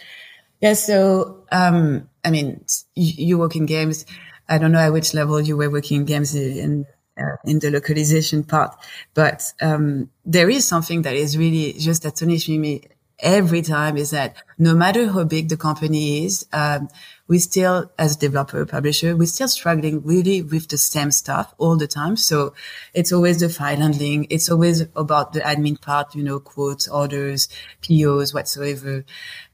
[0.61, 2.62] Yeah, so um, I mean,
[2.95, 4.05] you, work in games.
[4.51, 6.85] I don't know at which level you were working in games in
[7.16, 8.77] uh, in the localization part,
[9.14, 12.83] but um, there is something that is really just astonishing me
[13.23, 16.88] every time is that no matter how big the company is, um,
[17.31, 21.87] we still, as developer, publisher, we're still struggling really with the same stuff all the
[21.87, 22.16] time.
[22.16, 22.55] So
[22.93, 24.27] it's always the file handling.
[24.31, 27.49] It's always about the admin part, you know, quotes, orders,
[27.83, 29.05] POs, whatsoever.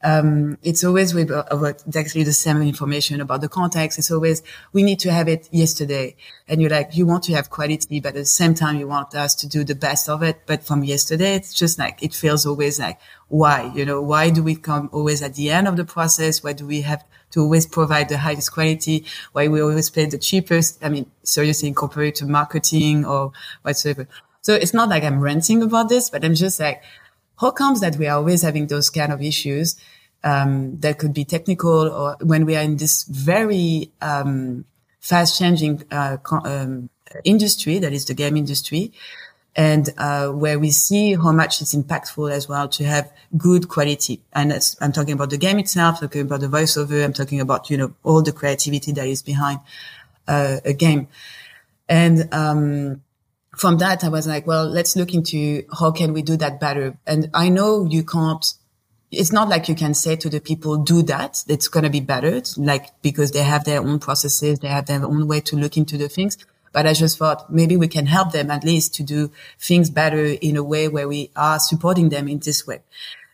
[0.03, 3.99] Um, it's always with, uh, about exactly the same information about the context.
[3.99, 6.17] It's always, we need to have it yesterday.
[6.49, 9.15] And you're like, you want to have quality, but at the same time, you want
[9.15, 10.41] us to do the best of it.
[10.47, 14.43] But from yesterday, it's just like, it feels always like, why, you know, why do
[14.43, 16.43] we come always at the end of the process?
[16.43, 20.19] Why do we have to always provide the highest quality, why we always pay the
[20.19, 20.83] cheapest.
[20.85, 24.09] I mean, seriously, incorporate to marketing or whatsoever.
[24.43, 26.83] So it's not like I'm ranting about this, but I'm just like,
[27.41, 29.77] how comes that we are always having those kind of issues?
[30.25, 34.65] Um, that could be technical or when we are in this very, um,
[35.01, 36.91] fast changing, uh, um,
[37.25, 38.93] industry that is the game industry
[39.57, 44.23] and uh, where we see how much it's impactful as well to have good quality.
[44.35, 47.79] And I'm talking about the game itself, talking about the voiceover, I'm talking about you
[47.79, 49.61] know all the creativity that is behind
[50.29, 51.09] uh, a game.
[51.89, 53.03] And um,
[53.57, 56.99] from that, I was like, well, let's look into how can we do that better.
[57.07, 58.45] And I know you can't.
[59.13, 61.45] It's not like you can say to the people, do that.
[61.49, 62.27] It's going to be better.
[62.27, 64.59] It's like, because they have their own processes.
[64.59, 66.37] They have their own way to look into the things
[66.77, 70.27] but I just thought maybe we can help them at least to do things better
[70.27, 72.83] in a way where we are supporting them in this way.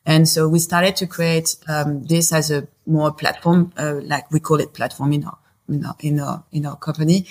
[0.07, 4.39] And so we started to create um, this as a more platform, uh, like we
[4.39, 7.27] call it platform in our, in our, in our, in our company.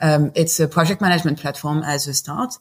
[0.00, 2.58] Um, it's a project management platform as a start.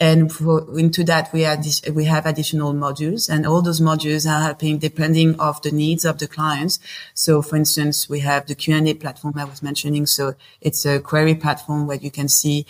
[0.00, 4.42] And for, into that, we, add we have additional modules and all those modules are
[4.42, 6.80] helping depending of the needs of the clients.
[7.14, 10.06] So for instance, we have the Q&A platform I was mentioning.
[10.06, 12.66] So it's a query platform where you can see,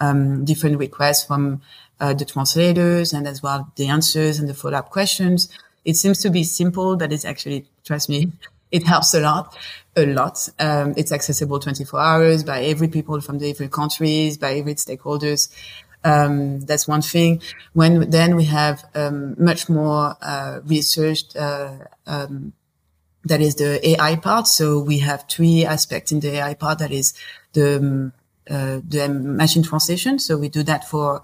[0.00, 1.62] um, different requests from
[1.98, 5.48] uh, the translators and as well the answers and the follow-up questions.
[5.84, 8.32] It seems to be simple, but it's actually, trust me,
[8.70, 9.56] it helps a lot,
[9.96, 10.48] a lot.
[10.58, 15.50] Um, it's accessible 24 hours by every people from the every countries, by every stakeholders.
[16.04, 17.42] Um, that's one thing.
[17.72, 21.36] When then we have um, much more uh, researched.
[21.36, 22.52] Uh, um,
[23.24, 24.46] that is the AI part.
[24.46, 26.78] So we have three aspects in the AI part.
[26.78, 27.12] That is
[27.52, 28.12] the um,
[28.48, 30.20] uh, the machine translation.
[30.20, 31.22] So we do that for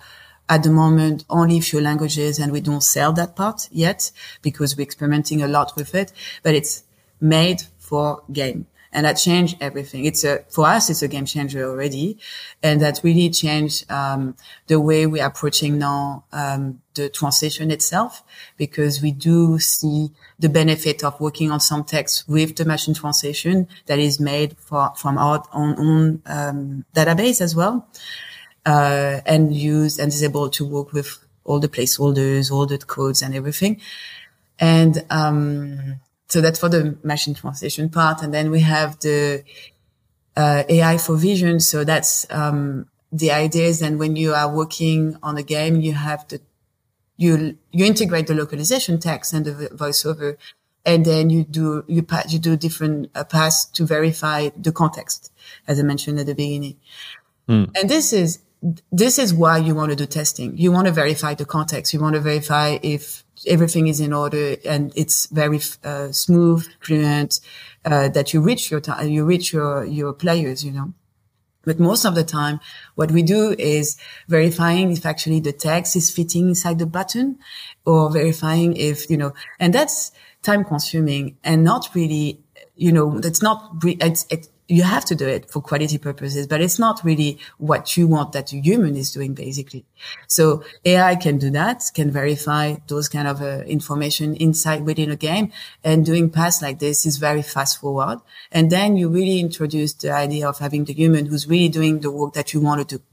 [0.48, 4.10] at the moment only few languages and we don't sell that part yet
[4.42, 6.12] because we're experimenting a lot with it,
[6.42, 6.82] but it's
[7.22, 8.66] made for game.
[8.94, 10.04] And that changed everything.
[10.04, 12.18] It's a, for us, it's a game changer already.
[12.62, 18.22] And that really changed, um, the way we're approaching now, um, the translation itself,
[18.58, 23.66] because we do see the benefit of working on some text with the machine translation
[23.86, 27.88] that is made for, from our own, own um, database as well
[28.66, 33.22] uh, and use and is able to work with all the placeholders, all the codes
[33.22, 33.80] and everything.
[34.58, 36.00] And, um,
[36.32, 38.22] so that's for the machine translation part.
[38.22, 39.44] And then we have the,
[40.34, 41.60] uh, AI for vision.
[41.60, 45.92] So that's, um, the idea is then when you are working on a game, you
[45.92, 46.40] have to,
[47.18, 50.38] you, you integrate the localization text and the voiceover.
[50.86, 55.30] And then you do, you, you do different uh, paths to verify the context,
[55.68, 56.76] as I mentioned at the beginning.
[57.46, 57.76] Mm.
[57.76, 58.38] And this is
[58.92, 60.56] this is why you want to do testing.
[60.56, 61.92] You want to verify the context.
[61.92, 67.40] You want to verify if everything is in order and it's very uh, smooth, fluent,
[67.84, 70.92] uh, that you reach your time, you reach your, your players, you know.
[71.64, 72.60] But most of the time,
[72.94, 73.96] what we do is
[74.28, 77.38] verifying if actually the text is fitting inside the button
[77.84, 82.40] or verifying if, you know, and that's time consuming and not really,
[82.74, 86.60] you know, that's not, it's, it, you have to do it for quality purposes, but
[86.60, 89.84] it's not really what you want that the human is doing basically.
[90.28, 95.16] So AI can do that, can verify those kind of uh, information inside within a
[95.16, 95.52] game
[95.84, 98.20] and doing paths like this is very fast forward.
[98.50, 102.10] And then you really introduce the idea of having the human who's really doing the
[102.10, 103.04] work that you want to do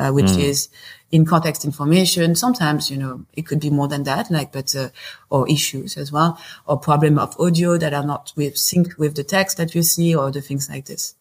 [0.00, 0.38] uh, which mm.
[0.38, 0.68] is
[1.10, 2.34] in context information.
[2.34, 4.88] Sometimes, you know, it could be more than that, like, but, uh,
[5.28, 9.24] or issues as well, or problem of audio that are not with sync with the
[9.24, 11.14] text that you see or the things like this.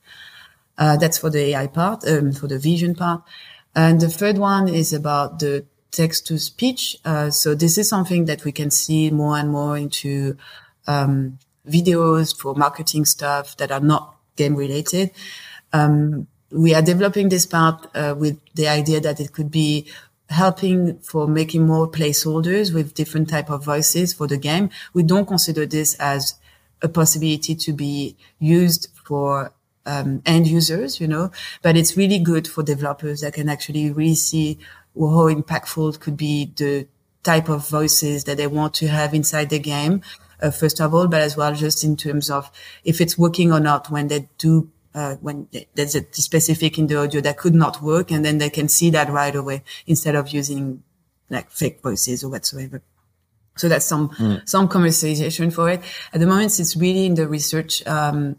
[0.77, 3.21] Uh, that's for the AI part, um, for the vision part.
[3.75, 6.97] And the third one is about the text to speech.
[7.03, 10.37] Uh, so this is something that we can see more and more into,
[10.87, 15.11] um, videos for marketing stuff that are not game related.
[15.73, 19.87] Um, we are developing this part uh, with the idea that it could be
[20.29, 24.69] helping for making more placeholders with different type of voices for the game.
[24.93, 26.35] We don't consider this as
[26.81, 29.53] a possibility to be used for
[29.85, 31.31] um, end users, you know,
[31.61, 34.59] but it's really good for developers that can actually really see
[34.95, 36.87] how impactful could be the
[37.23, 40.01] type of voices that they want to have inside the game.
[40.41, 42.49] Uh, first of all, but as well just in terms of
[42.83, 46.97] if it's working or not when they do uh, when there's a specific in the
[46.97, 50.29] audio that could not work and then they can see that right away instead of
[50.29, 50.83] using
[51.29, 52.81] like fake voices or whatsoever.
[53.55, 54.47] So that's some, mm.
[54.47, 55.81] some commercialization for it.
[56.13, 57.85] At the moment, it's really in the research.
[57.85, 58.37] Um,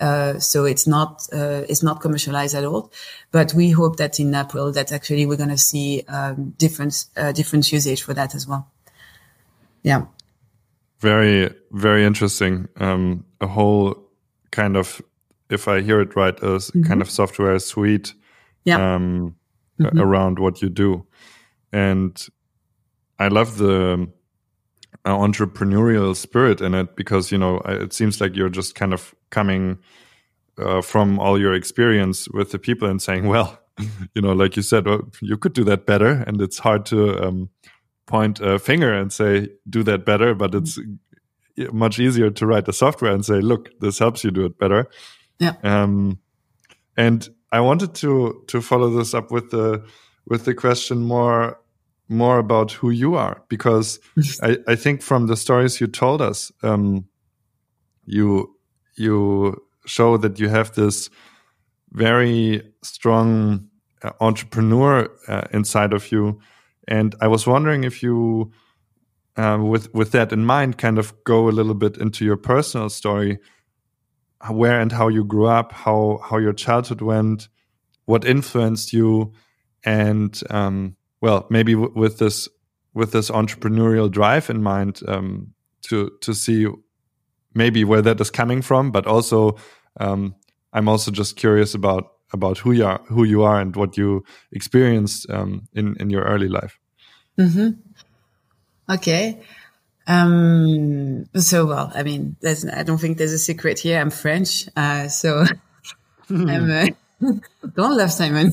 [0.00, 2.90] uh, so it's not, uh, it's not commercialized at all,
[3.30, 7.30] but we hope that in April that actually we're going to see, um, different, uh,
[7.32, 8.66] different usage for that as well.
[9.82, 10.06] Yeah.
[11.00, 12.68] Very, very interesting.
[12.76, 14.08] Um, a whole
[14.50, 15.02] kind of
[15.52, 16.82] if I hear it right, a mm-hmm.
[16.82, 18.14] kind of software suite
[18.64, 18.94] yeah.
[18.94, 19.36] um,
[19.80, 20.00] mm-hmm.
[20.00, 21.06] around what you do.
[21.72, 22.26] And
[23.18, 24.08] I love the
[25.04, 29.14] uh, entrepreneurial spirit in it because, you know, it seems like you're just kind of
[29.30, 29.78] coming
[30.58, 33.58] uh, from all your experience with the people and saying, well,
[34.14, 36.24] you know, like you said, well, you could do that better.
[36.26, 37.50] And it's hard to um,
[38.06, 40.34] point a finger and say, do that better.
[40.34, 40.78] But it's
[41.72, 44.88] much easier to write the software and say, look, this helps you do it better.
[45.42, 45.54] Yeah.
[45.64, 46.20] Um,
[46.96, 49.84] and I wanted to to follow this up with the
[50.26, 51.58] with the question more
[52.08, 53.98] more about who you are because
[54.42, 57.06] I, I think from the stories you told us, um,
[58.04, 58.56] you
[58.96, 61.10] you show that you have this
[61.90, 63.68] very strong
[64.02, 66.40] uh, entrepreneur uh, inside of you,
[66.86, 68.52] and I was wondering if you,
[69.36, 72.90] uh, with with that in mind, kind of go a little bit into your personal
[72.90, 73.38] story
[74.50, 77.48] where and how you grew up, how how your childhood went,
[78.06, 79.32] what influenced you,
[79.84, 82.48] and um, well, maybe with this
[82.94, 86.66] with this entrepreneurial drive in mind um, to to see
[87.54, 89.56] maybe where that is coming from, but also
[90.00, 90.34] um,
[90.72, 94.24] I'm also just curious about about who you are, who you are, and what you
[94.50, 96.78] experienced um, in in your early life.
[97.38, 97.74] Mm -hmm.
[98.88, 99.38] Okay.
[100.06, 104.00] Um, so well, I mean, there's I don't think there's a secret here.
[104.00, 105.44] I'm French, uh, so
[106.30, 106.86] I'm uh,
[107.74, 108.52] don't love Simon.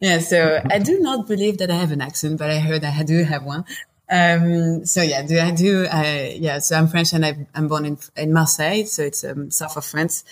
[0.00, 3.02] Yeah, so I do not believe that I have an accent, but I heard I
[3.04, 3.64] do have one.
[4.10, 5.86] Um, so yeah, do I do?
[5.86, 9.50] Uh, yeah, so I'm French and I, am born in, in Marseille, so it's um,
[9.50, 10.24] south of France.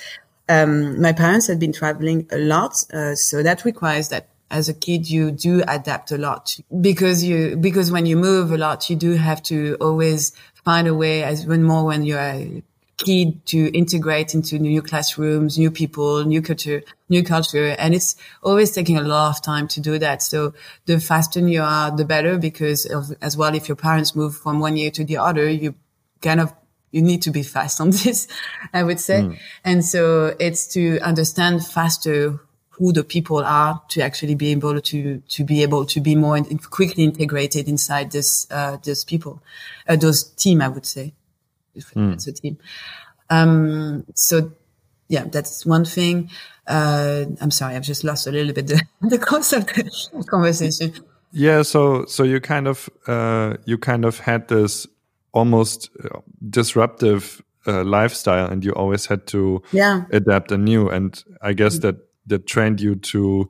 [0.49, 4.75] Um, my parents had been traveling a lot, uh, so that requires that as a
[4.75, 8.97] kid you do adapt a lot because you because when you move a lot you
[8.97, 10.33] do have to always
[10.65, 12.63] find a way as even more when you're a
[13.05, 17.75] kid to integrate into new classrooms, new people, new culture, new culture.
[17.79, 20.23] And it's always taking a lot of time to do that.
[20.23, 20.55] So
[20.87, 24.61] the faster you are, the better because of, as well, if your parents move from
[24.61, 25.75] one year to the other, you
[26.21, 26.53] kind of
[26.93, 28.29] you need to be fast on this,
[28.73, 29.23] I would say.
[29.23, 29.39] Mm.
[29.65, 32.41] And so it's to understand faster
[32.81, 36.37] who the people are to actually be able to to be able to be more
[36.39, 39.43] in, quickly integrated inside this uh, this people,
[39.87, 41.13] uh, those team, I would say,
[41.75, 42.15] if mm.
[42.15, 42.57] it's a team.
[43.29, 44.51] Um, so
[45.09, 46.31] yeah, that's one thing.
[46.67, 50.95] Uh, I'm sorry, I've just lost a little bit the, the course of the conversation.
[51.33, 54.87] Yeah, so so you kind of uh, you kind of had this
[55.33, 60.05] almost uh, disruptive uh, lifestyle, and you always had to yeah.
[60.13, 60.89] adapt anew.
[60.89, 61.83] And I guess mm.
[61.83, 63.49] that that trained you to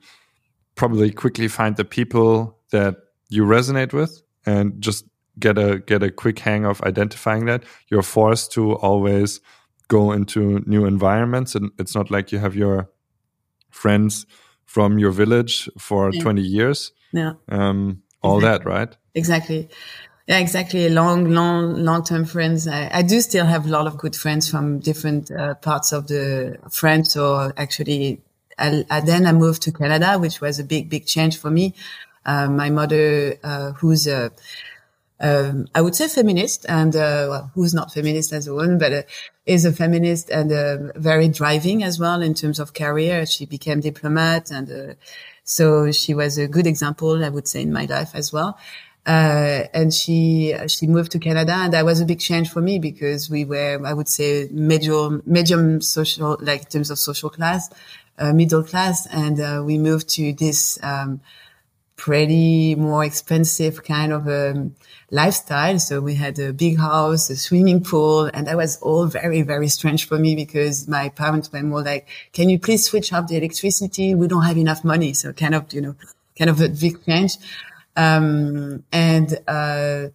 [0.75, 2.97] probably quickly find the people that
[3.29, 5.05] you resonate with and just
[5.39, 7.65] get a get a quick hang of identifying that.
[7.89, 9.41] You're forced to always
[9.89, 12.89] go into new environments and it's not like you have your
[13.71, 14.27] friends
[14.65, 16.23] from your village for yeah.
[16.23, 16.93] 20 years.
[17.13, 17.33] Yeah.
[17.49, 18.65] Um, all exactly.
[18.65, 18.97] that right?
[19.15, 19.69] Exactly.
[20.27, 20.89] Yeah exactly.
[20.89, 22.69] Long long long term friends.
[22.69, 26.07] I, I, do still have a lot of good friends from different uh, parts of
[26.07, 28.21] the france or actually
[28.61, 31.75] I, I, then I moved to Canada, which was a big, big change for me.
[32.25, 34.31] Uh, my mother, uh, who's a,
[35.21, 38.93] um, I would say feminist and, uh, well, who's not feminist as a woman, but
[38.93, 39.03] uh,
[39.47, 43.27] is a feminist and uh, very driving as well in terms of career.
[43.27, 44.95] She became diplomat and, uh,
[45.45, 48.59] so she was a good example, I would say, in my life as well.
[49.07, 52.79] Uh, and she she moved to Canada, and that was a big change for me
[52.79, 57.71] because we were, I would say, medium medium social, like in terms of social class,
[58.33, 61.21] middle class, and uh, we moved to this um,
[61.97, 64.75] pretty more expensive kind of um,
[65.11, 65.79] lifestyle.
[65.79, 69.69] So we had a big house, a swimming pool, and that was all very, very
[69.69, 73.37] strange for me because my parents were more like, "Can you please switch off the
[73.37, 74.15] electricity?
[74.15, 75.95] We don't have enough money." So kind of, you know,
[76.39, 77.37] kind of a big change.
[77.97, 80.09] Um, and uh,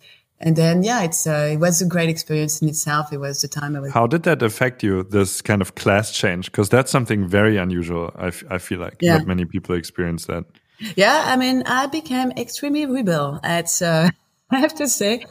[0.45, 3.47] and then yeah it's uh, it was a great experience in itself it was the
[3.47, 6.91] time i was how did that affect you this kind of class change because that's
[6.91, 9.17] something very unusual I, I feel like yeah.
[9.17, 10.45] not many people experience that
[10.95, 14.09] yeah i mean i became extremely rebel at uh,
[14.51, 15.25] i have to say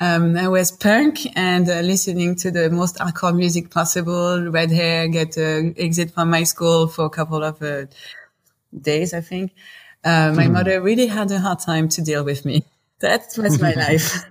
[0.00, 5.06] um, I was punk and uh, listening to the most hardcore music possible, red hair,
[5.06, 7.86] get uh, exit from my school for a couple of uh,
[8.78, 9.52] days, I think.
[10.02, 10.52] Uh, my mm.
[10.52, 12.64] mother really had a hard time to deal with me.
[13.00, 14.24] That was my life.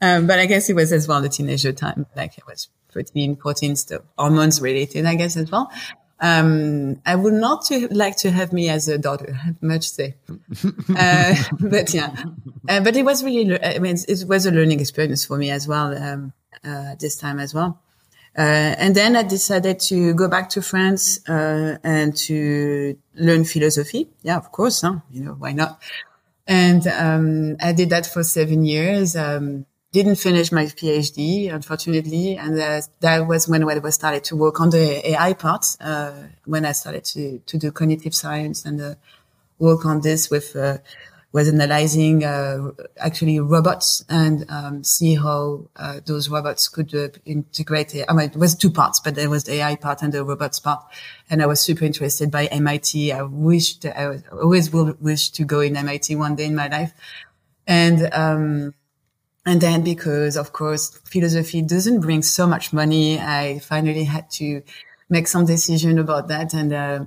[0.00, 3.36] Um, but I guess it was as well the teenager time, like it was 13,
[3.36, 5.70] 14, still hormones related, I guess as well.
[6.20, 10.16] Um, I would not to, like to have me as a daughter, have much say.
[10.96, 12.14] uh, but yeah,
[12.68, 15.66] uh, but it was really, I mean, it was a learning experience for me as
[15.66, 16.32] well, um,
[16.64, 17.80] uh, this time as well.
[18.36, 24.08] Uh, and then I decided to go back to France, uh, and to learn philosophy.
[24.22, 25.00] Yeah, of course, huh?
[25.10, 25.80] you know, why not?
[26.46, 29.16] And um, I did that for seven years.
[29.16, 34.36] Um, didn't finish my PhD, unfortunately, and uh, that was when I was started to
[34.36, 35.66] work on the AI part.
[35.80, 36.12] Uh,
[36.44, 38.94] when I started to to do cognitive science and uh,
[39.58, 40.78] work on this with uh,
[41.32, 47.94] was analyzing uh, actually robots and um, see how uh, those robots could uh, integrate.
[48.08, 50.58] I mean, it was two parts, but there was the AI part and the robots
[50.58, 50.84] part.
[51.28, 53.12] And I was super interested by MIT.
[53.12, 56.92] I wished I always will wish to go in MIT one day in my life.
[57.66, 58.74] And um,
[59.46, 64.62] and then because of course philosophy doesn't bring so much money, I finally had to
[65.08, 66.72] make some decision about that and.
[66.72, 67.04] Uh,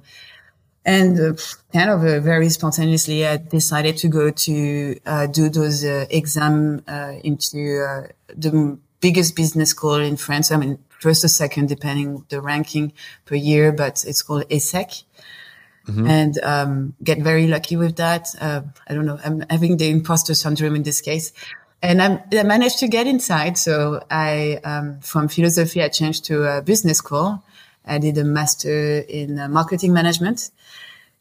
[0.85, 1.33] and uh,
[1.71, 6.83] kind of uh, very spontaneously, I decided to go to uh, do those uh, exam
[6.87, 10.51] uh, into uh, the biggest business school in France.
[10.51, 12.93] I mean, first or second, depending the ranking
[13.25, 15.03] per year, but it's called ESSEC.
[15.87, 16.07] mm-hmm.
[16.07, 18.27] and um, get very lucky with that.
[18.39, 19.19] Uh, I don't know.
[19.23, 21.33] I'm having the imposter syndrome in this case.
[21.81, 23.57] And I'm, i managed to get inside.
[23.57, 27.43] So I, um, from philosophy, I changed to a business school.
[27.85, 30.51] I did a master in uh, marketing management.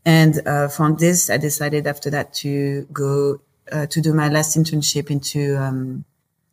[0.05, 3.41] And uh, from this, I decided after that to go
[3.71, 6.05] uh, to do my last internship into um,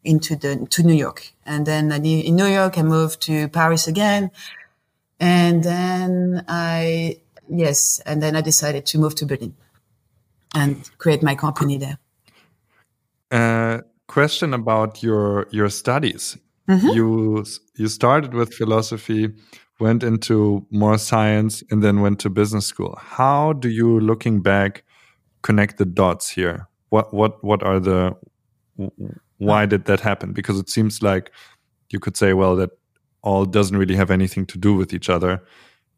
[0.03, 1.33] into the to New York.
[1.45, 4.31] And then in New York, I moved to Paris again.
[5.19, 9.55] And then I yes, and then I decided to move to Berlin
[10.55, 11.97] and create my company there.
[13.31, 16.37] Uh, question about your your studies.
[16.67, 16.95] Mm -hmm.
[16.95, 17.43] You
[17.75, 19.33] you started with philosophy,
[19.79, 22.97] went into more science, and then went to business school.
[22.99, 24.83] How do you, looking back,
[25.41, 26.67] connect the dots here?
[26.89, 28.15] What what what are the
[29.37, 30.33] why did that happen?
[30.33, 31.31] Because it seems like
[31.91, 32.71] you could say, well, that
[33.21, 35.43] all doesn't really have anything to do with each other.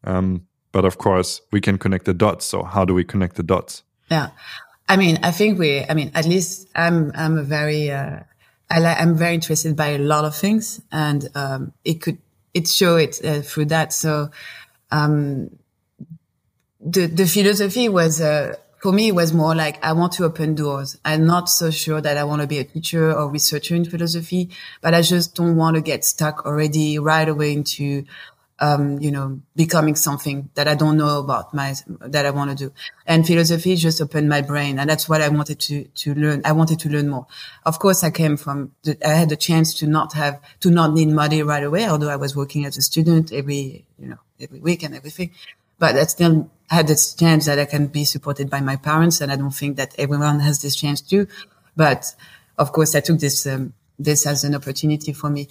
[0.04, 2.46] Um, but of course, we can connect the dots.
[2.46, 3.82] So how do we connect the dots?
[4.10, 4.30] Yeah.
[4.88, 8.20] I mean, I think we, I mean, at least I'm, I'm a very, uh,
[8.70, 12.18] I I'm very interested by a lot of things and, um, it could,
[12.54, 13.92] it show it uh, through that.
[13.92, 14.30] So,
[14.90, 15.50] um,
[16.84, 20.56] the, the philosophy was, uh, for me, it was more like I want to open
[20.56, 20.98] doors.
[21.04, 24.50] I'm not so sure that I want to be a teacher or researcher in philosophy,
[24.80, 28.04] but I just don't want to get stuck already right away into
[28.62, 32.68] um, you know, becoming something that I don't know about my, that I want to
[32.68, 32.72] do.
[33.04, 34.78] And philosophy just opened my brain.
[34.78, 36.42] And that's what I wanted to, to learn.
[36.44, 37.26] I wanted to learn more.
[37.66, 40.92] Of course, I came from, the, I had the chance to not have, to not
[40.92, 44.60] need money right away, although I was working as a student every, you know, every
[44.60, 45.32] week and everything.
[45.80, 49.20] But I still had this chance that I can be supported by my parents.
[49.20, 51.26] And I don't think that everyone has this chance too.
[51.76, 52.14] But
[52.56, 55.48] of course, I took this, um, this as an opportunity for me.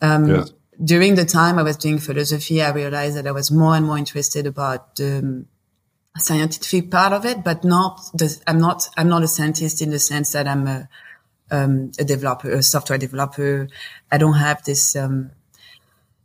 [0.00, 0.46] Um,
[0.82, 3.98] during the time I was doing philosophy, I realized that I was more and more
[3.98, 5.44] interested about the
[6.18, 9.98] scientific part of it, but not the, I'm not, I'm not a scientist in the
[9.98, 10.88] sense that I'm a,
[11.50, 13.68] um, a developer, a software developer.
[14.10, 15.30] I don't have this, um,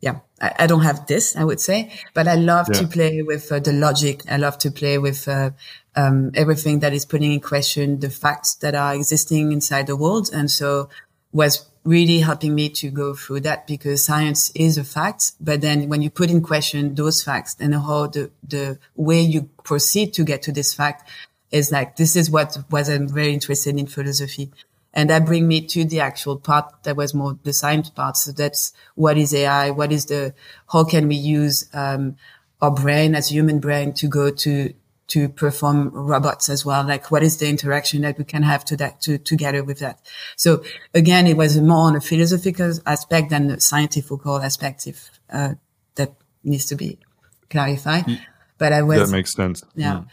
[0.02, 2.82] yeah, I, I, don't have this, I would say, but I love yeah.
[2.82, 4.22] to play with uh, the logic.
[4.30, 5.52] I love to play with, uh,
[5.96, 10.30] um, everything that is putting in question the facts that are existing inside the world.
[10.34, 10.90] And so
[11.32, 15.34] was really helping me to go through that because science is a fact.
[15.40, 19.44] But then when you put in question those facts and how the, the way you
[19.64, 21.08] proceed to get to this fact
[21.52, 24.52] is like, this is what was I'm very interested in philosophy.
[24.94, 28.18] And that bring me to the actual part that was more the science part.
[28.18, 29.70] So that's what is AI?
[29.70, 30.34] What is the,
[30.72, 32.16] how can we use, um,
[32.62, 34.74] our brain as human brain to go to,
[35.08, 36.86] to perform robots as well.
[36.86, 40.00] Like what is the interaction that we can have to that, to, together with that?
[40.36, 45.56] So again, it was more on a philosophical aspect than a scientific aspect if, uh,
[45.96, 47.00] that needs to be
[47.50, 48.06] clarified.
[48.58, 49.10] But I was.
[49.10, 49.64] That makes sense.
[49.76, 49.94] Yeah.
[49.94, 50.08] Mm.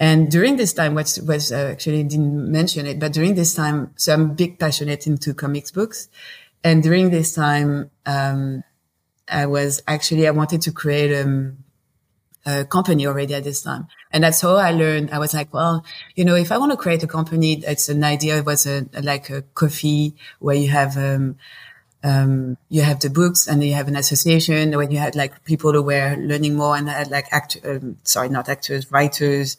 [0.00, 3.92] And during this time, what was uh, actually didn't mention it, but during this time,
[3.94, 6.08] so I'm big passionate into comics books.
[6.64, 8.64] And during this time, um,
[9.28, 11.58] I was actually, I wanted to create, um,
[12.44, 13.86] a company already at this time.
[14.10, 15.10] And that's how I learned.
[15.10, 15.84] I was like, well,
[16.14, 18.38] you know, if I want to create a company, it's an idea.
[18.38, 21.36] It was a, like a coffee where you have, um,
[22.04, 25.72] um, you have the books and you have an association where you had like people
[25.72, 29.56] who were learning more and had like act, um, sorry, not actors, writers.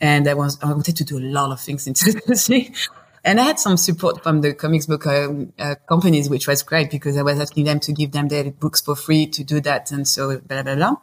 [0.00, 1.86] And I was, I wanted to do a lot of things
[3.24, 6.90] And I had some support from the comics book um, uh, companies, which was great
[6.90, 9.90] because I was asking them to give them their books for free to do that.
[9.90, 10.96] And so blah, blah, blah.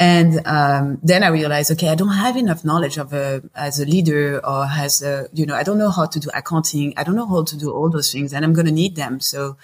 [0.00, 3.84] And um, then I realized, okay, I don't have enough knowledge of a, as a
[3.84, 6.94] leader or as a, you know, I don't know how to do accounting.
[6.96, 9.18] I don't know how to do all those things, and I'm going to need them.
[9.18, 9.56] So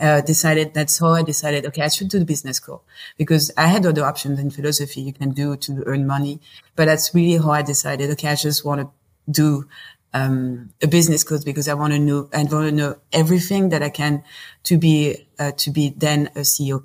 [0.00, 1.66] uh, decided that's how I decided.
[1.66, 2.84] Okay, I should do the business school
[3.16, 6.40] because I had other options in philosophy you can do to earn money,
[6.76, 8.10] but that's really how I decided.
[8.10, 8.90] Okay, I just want to
[9.30, 9.66] do
[10.14, 13.82] um, a business school because I want to know and want to know everything that
[13.82, 14.22] I can
[14.64, 16.84] to be uh, to be then a CEO.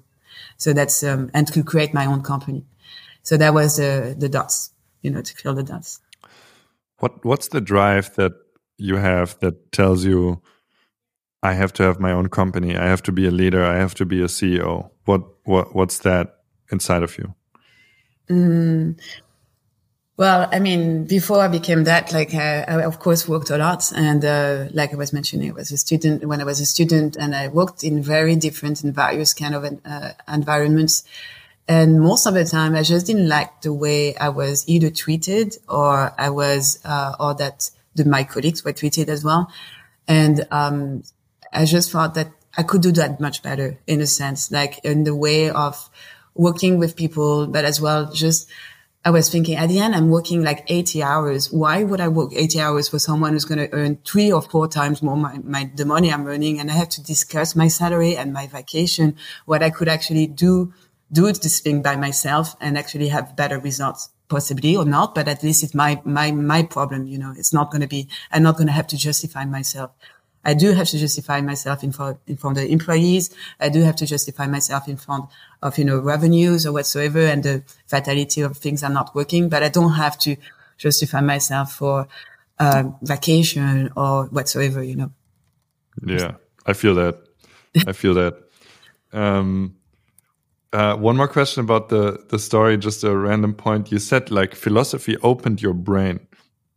[0.57, 2.63] So that's um, and to create my own company.
[3.23, 4.71] So that was the the dots,
[5.01, 5.99] you know, to fill the dots.
[6.99, 8.33] What what's the drive that
[8.77, 10.41] you have that tells you
[11.41, 13.95] I have to have my own company, I have to be a leader, I have
[13.95, 14.89] to be a CEO?
[15.05, 16.39] What what what's that
[16.71, 17.33] inside of you?
[18.29, 18.97] Mm,
[20.15, 23.91] well, I mean, before I became that, like, I, I of course worked a lot.
[23.95, 27.15] And, uh, like I was mentioning, I was a student when I was a student
[27.15, 31.03] and I worked in very different and various kind of uh, environments.
[31.67, 35.57] And most of the time, I just didn't like the way I was either treated
[35.69, 39.51] or I was, uh, or that the, my colleagues were treated as well.
[40.07, 41.03] And, um,
[41.53, 45.03] I just thought that I could do that much better in a sense, like in
[45.03, 45.89] the way of
[46.35, 48.49] working with people, but as well, just
[49.05, 51.51] I was thinking at the end, I'm working like 80 hours.
[51.51, 54.67] Why would I work 80 hours for someone who's going to earn three or four
[54.67, 56.59] times more my, my, the money I'm earning?
[56.59, 60.73] And I have to discuss my salary and my vacation, what I could actually do,
[61.13, 65.43] do this thing by myself and actually have better results possibly or not, but at
[65.43, 67.05] least it's my, my, my problem.
[67.05, 69.91] You know, it's not going to be, I'm not going to have to justify myself.
[70.43, 73.33] I do have to justify myself in front, in front of the employees.
[73.59, 75.29] I do have to justify myself in front
[75.61, 79.63] of, you know, revenues or whatsoever and the fatality of things are not working, but
[79.63, 80.35] I don't have to
[80.77, 82.07] justify myself for
[82.59, 85.11] uh, vacation or whatsoever, you know.
[86.05, 86.33] Yeah,
[86.65, 87.19] I feel that.
[87.87, 88.33] I feel that.
[89.13, 89.75] Um,
[90.73, 93.91] uh, one more question about the the story, just a random point.
[93.91, 96.19] You said like philosophy opened your brain.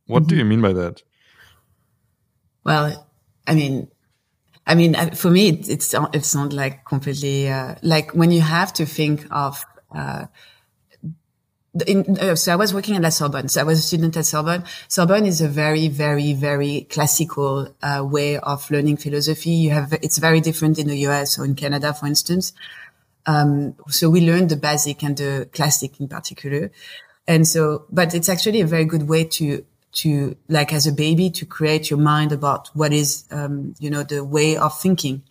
[0.06, 0.28] What mm -hmm.
[0.28, 0.38] do mm-hmm.
[0.38, 1.02] you mean by that?
[2.64, 3.06] Well,
[3.48, 3.88] I mean,
[4.66, 8.42] I mean, uh, for me, it, it's it's not like completely uh, like when you
[8.42, 9.64] have to think of.
[9.94, 10.26] Uh,
[11.86, 13.48] in, uh, so I was working at La Sorbonne.
[13.48, 14.64] So I was a student at Sorbonne.
[14.88, 19.50] Sorbonne is a very, very, very classical uh, way of learning philosophy.
[19.50, 22.52] You have it's very different in the US or in Canada, for instance.
[23.26, 26.70] Um, so we learned the basic and the classic in particular.
[27.26, 31.30] And so, but it's actually a very good way to to like as a baby
[31.30, 35.22] to create your mind about what is um, you know the way of thinking.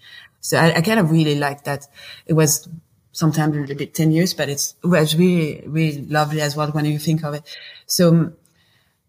[0.41, 1.87] So I, I, kind of really like that.
[2.25, 2.67] It was
[3.11, 6.85] sometimes a little bit tenuous but it's it was really really lovely as well when
[6.85, 7.43] you think of it.
[7.85, 8.35] So um,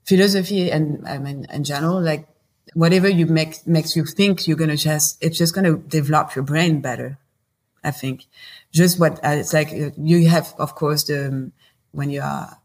[0.07, 2.27] philosophy and i mean in general like
[2.75, 6.81] whatever you make makes you think you're gonna just it's just gonna develop your brain
[6.81, 7.19] better
[7.83, 8.25] i think
[8.77, 11.53] just what uh, it's like uh, you have of course the um,
[11.93, 12.59] when you are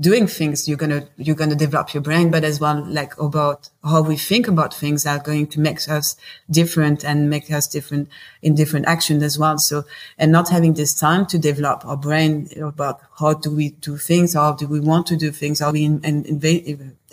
[0.00, 4.02] doing things you're gonna you're gonna develop your brain but as well like about how
[4.02, 6.16] we think about things are going to make us
[6.50, 8.08] different and make us different
[8.42, 9.56] in different actions as well.
[9.56, 9.84] So
[10.18, 14.34] and not having this time to develop our brain about how do we do things
[14.34, 15.84] how do we want to do things how we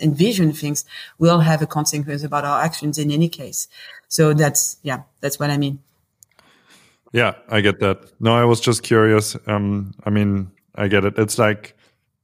[0.00, 0.84] envision things
[1.20, 3.68] will have a consequence about our actions in any case.
[4.08, 5.78] So that's yeah that's what i mean
[7.12, 11.18] yeah i get that no i was just curious um i mean i get it
[11.18, 11.74] it's like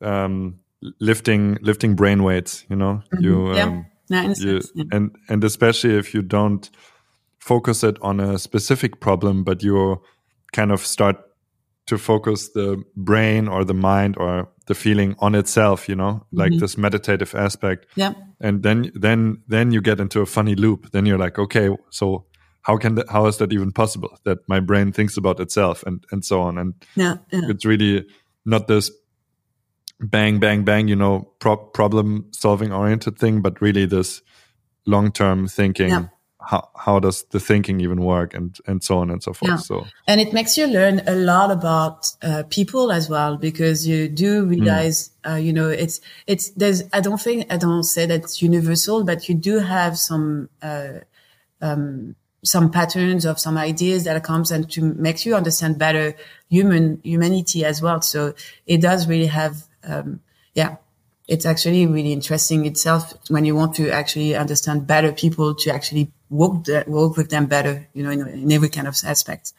[0.01, 0.61] um,
[1.01, 2.64] lifting lifting brain weights.
[2.70, 3.24] You know, mm -hmm.
[3.24, 4.34] you, um, yeah.
[4.39, 4.86] you yeah.
[4.91, 6.70] and and especially if you don't
[7.39, 10.03] focus it on a specific problem, but you
[10.53, 11.16] kind of start
[11.86, 16.51] to focus the brain or the mind or the feeling on itself you know like
[16.51, 16.61] mm -hmm.
[16.61, 21.07] this meditative aspect yeah and then then then you get into a funny loop then
[21.07, 22.26] you're like okay so
[22.62, 26.04] how can that, how is that even possible that my brain thinks about itself and
[26.11, 27.42] and so on and yeah, yeah.
[27.48, 28.06] it's really
[28.44, 28.90] not this
[30.00, 34.22] bang, bang, bang, you know, pro problem solving oriented thing, but really this
[34.86, 35.88] long term thinking.
[35.88, 36.04] Yeah.
[36.40, 39.61] How, how does the thinking even work and, and so on and so forth.
[39.61, 44.09] So, and it makes you learn a lot about, uh, people as well, because you
[44.09, 45.32] do realize, mm.
[45.32, 49.28] uh, you know, it's, it's, there's, I don't think, I don't say that's universal, but
[49.28, 51.00] you do have some, uh,
[51.61, 52.14] um,
[52.45, 56.14] some patterns of some ideas that comes and to make you understand better
[56.49, 58.01] human humanity as well.
[58.01, 58.34] So
[58.66, 60.20] it does really have um,
[60.55, 60.76] yeah,
[61.28, 66.11] it's actually really interesting itself when you want to actually understand better people to actually
[66.30, 69.53] work the, work with them better, you know, in, in every kind of aspect.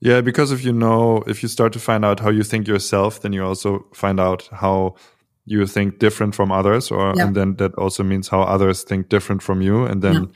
[0.00, 3.20] Yeah, because if you know, if you start to find out how you think yourself,
[3.22, 4.96] then you also find out how
[5.44, 7.26] you think different from others, or yeah.
[7.26, 10.28] and then that also means how others think different from you, and then yeah.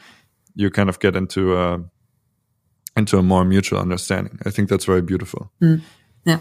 [0.56, 1.78] You kind of get into a
[2.96, 4.38] into a more mutual understanding.
[4.44, 5.52] I think that's very beautiful.
[5.62, 5.82] Mm.
[6.24, 6.40] Yeah.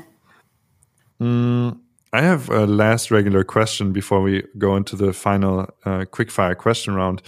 [1.22, 1.80] Mm,
[2.14, 6.96] I have a last regular question before we go into the final uh, quickfire question
[6.96, 7.22] round.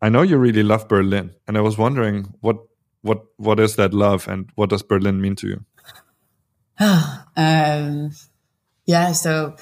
[0.00, 2.56] I know you really love Berlin, and I was wondering what
[3.02, 5.64] what what is that love, and what does Berlin mean to you?
[7.36, 8.10] um,
[8.86, 9.56] yeah, so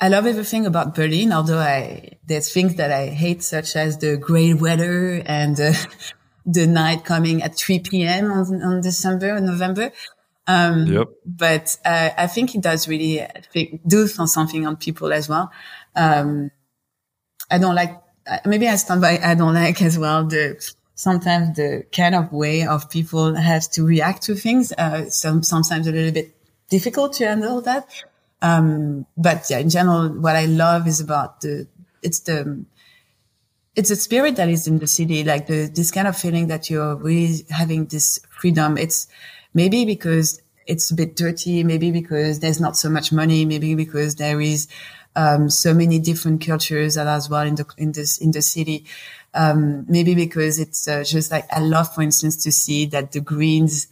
[0.00, 4.16] I love everything about Berlin, although I there's things that I hate, such as the
[4.16, 5.72] gray weather and uh,
[6.46, 8.30] the night coming at 3 p.m.
[8.30, 9.92] on, on December, November.
[10.46, 11.08] Um, yep.
[11.26, 15.52] But uh, I think it does really think, do something on people as well.
[15.94, 16.50] Um,
[17.50, 18.00] I don't like,
[18.46, 20.56] maybe I stand by, I don't like as well the,
[20.94, 24.72] sometimes the kind of way of people has to react to things.
[24.72, 26.34] Uh, some, sometimes a little bit
[26.70, 27.86] difficult to handle that.
[28.40, 31.66] Um, but yeah, in general, what I love is about the,
[32.02, 32.64] it's the,
[33.74, 36.70] it's a spirit that is in the city, like the, this kind of feeling that
[36.70, 38.76] you're really having this freedom.
[38.76, 39.08] It's,
[39.54, 44.16] Maybe because it's a bit dirty, maybe because there's not so much money, maybe because
[44.16, 44.68] there is
[45.16, 48.84] um, so many different cultures that as well in the in this in the city.
[49.34, 53.20] Um, maybe because it's uh, just like I love, for instance, to see that the
[53.20, 53.88] greens,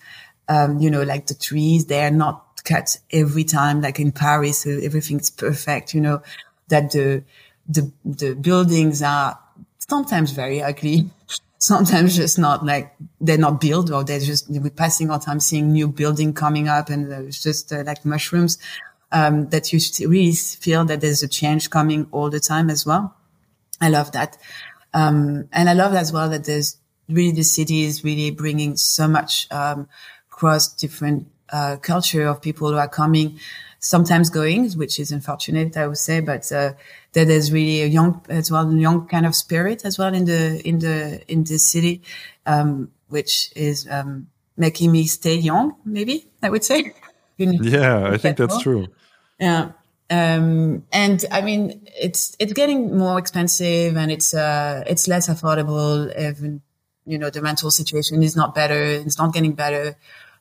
[0.48, 4.66] um, you know, like the trees, they are not cut every time, like in Paris,
[4.66, 6.20] everything's perfect, you know,
[6.68, 7.22] that the,
[7.68, 9.38] the, the buildings are
[9.78, 11.08] sometimes very ugly,
[11.58, 15.72] sometimes just not like they're not built or they're just, we're passing our time seeing
[15.72, 18.58] new building coming up and it's just uh, like mushrooms,
[19.12, 23.16] um, that you really feel that there's a change coming all the time as well.
[23.80, 24.36] I love that.
[24.92, 29.06] Um, and I love as well that there's really the city is really bringing so
[29.06, 29.88] much, um,
[30.28, 33.38] cross different, uh, culture of people who are coming,
[33.78, 36.72] sometimes going, which is unfortunate, I would say, but, uh,
[37.12, 40.66] that there's really a young, as well, young kind of spirit as well in the,
[40.66, 42.02] in the, in the city,
[42.46, 46.94] um, which is, um, making me stay young, maybe I would say.
[47.36, 48.86] yeah, I think that's true.
[49.38, 49.72] Yeah.
[50.08, 56.08] Um, and I mean, it's, it's getting more expensive and it's, uh, it's less affordable.
[56.18, 56.62] Even,
[57.04, 58.82] you know, the rental situation is not better.
[58.82, 59.96] It's not getting better.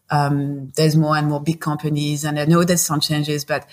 [0.09, 3.67] Um, there's more and more big companies and I know there's some changes, but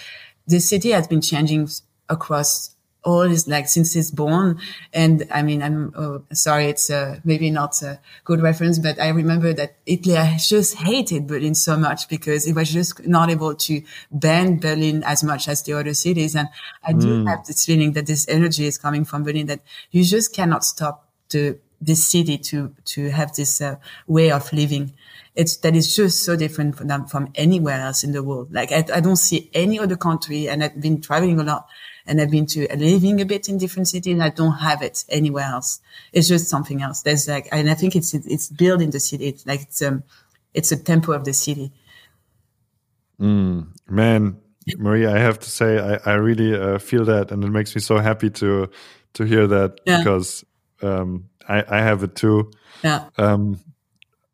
[0.47, 1.69] the city has been changing
[2.09, 2.75] across
[3.05, 4.59] all is like since it's born.
[4.93, 9.09] And I mean, I'm oh, sorry, it's uh, maybe not a good reference, but I
[9.09, 13.83] remember that Hitler just hated Berlin so much because it was just not able to
[14.11, 16.37] bend Berlin as much as the other cities.
[16.37, 16.49] And
[16.85, 17.29] I do mm.
[17.29, 19.61] have this feeling that this energy is coming from Berlin that
[19.91, 23.77] you just cannot stop the this city to to have this uh,
[24.07, 24.93] way of living.
[25.35, 28.53] It's that is just so different from, from anywhere else in the world.
[28.53, 31.67] Like I, I don't see any other country, and I've been traveling a lot
[32.07, 34.21] and I've been to living a bit in different cities.
[34.21, 35.81] I don't have it anywhere else.
[36.13, 37.03] It's just something else.
[37.03, 39.29] There's like, and I think it's, it's built in the city.
[39.29, 40.03] It's like, it's, um,
[40.53, 41.73] it's a tempo of the city.
[43.21, 44.37] Mm, man,
[44.77, 47.81] Maria, I have to say, I, I really uh, feel that, and it makes me
[47.81, 48.69] so happy to
[49.15, 49.99] to hear that yeah.
[49.99, 50.45] because
[50.83, 52.51] um, I, I have it too.
[52.83, 53.09] Yeah.
[53.19, 53.61] Um,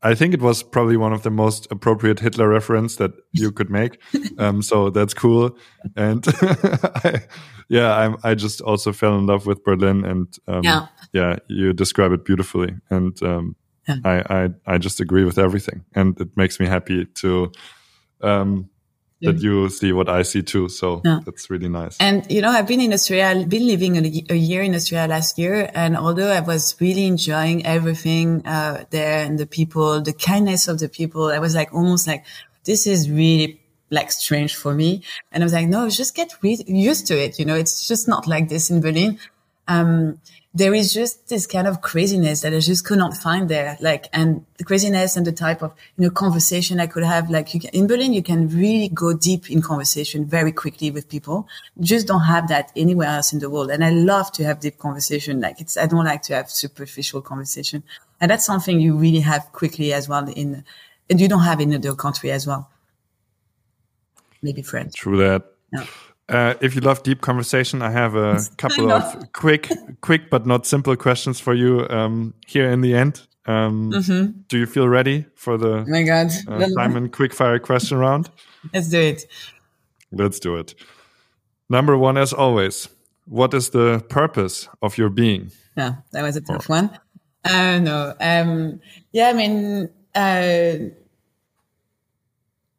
[0.02, 3.70] I think it was probably one of the most appropriate Hitler reference that you could
[3.70, 4.00] make.
[4.38, 5.56] Um, so that's cool.
[5.96, 7.22] And I,
[7.68, 10.86] yeah, I'm, I just also fell in love with Berlin and, um, yeah.
[11.12, 12.76] yeah, you describe it beautifully.
[12.90, 13.56] And, um,
[13.88, 13.96] yeah.
[14.04, 17.50] I, I, I just agree with everything and it makes me happy to,
[19.22, 20.68] that you see what I see too.
[20.68, 21.20] So yeah.
[21.24, 21.96] that's really nice.
[21.98, 25.08] And, you know, I've been in Australia, I've been living a, a, year in Australia
[25.08, 25.70] last year.
[25.74, 30.78] And although I was really enjoying everything, uh, there and the people, the kindness of
[30.78, 32.24] the people, I was like, almost like,
[32.64, 33.60] this is really
[33.90, 35.02] like strange for me.
[35.32, 37.38] And I was like, no, just get re- used to it.
[37.38, 39.18] You know, it's just not like this in Berlin.
[39.66, 40.20] Um,
[40.54, 43.76] there is just this kind of craziness that I just could not find there.
[43.80, 47.30] Like, and the craziness and the type of, you know, conversation I could have.
[47.30, 51.46] Like can, in Berlin, you can really go deep in conversation very quickly with people.
[51.76, 53.70] You just don't have that anywhere else in the world.
[53.70, 55.40] And I love to have deep conversation.
[55.40, 57.82] Like it's, I don't like to have superficial conversation.
[58.20, 60.64] And that's something you really have quickly as well in,
[61.10, 62.70] and you don't have in other country as well.
[64.42, 64.94] Maybe France.
[64.94, 65.44] True that.
[65.72, 65.84] Yeah.
[66.28, 69.70] Uh, if you love deep conversation, I have a couple of quick,
[70.00, 73.26] quick but not simple questions for you um, here in the end.
[73.46, 74.32] Um, mm -hmm.
[74.48, 78.30] Do you feel ready for the oh my God uh, Simon quickfire question round?
[78.72, 79.26] Let's do it.
[80.10, 80.74] Let's do it.
[81.68, 82.88] Number one, as always,
[83.24, 85.52] what is the purpose of your being?
[85.76, 86.90] Yeah, that was a tough or one.
[87.44, 88.80] Uh, no, um,
[89.12, 90.90] yeah, I mean, uh,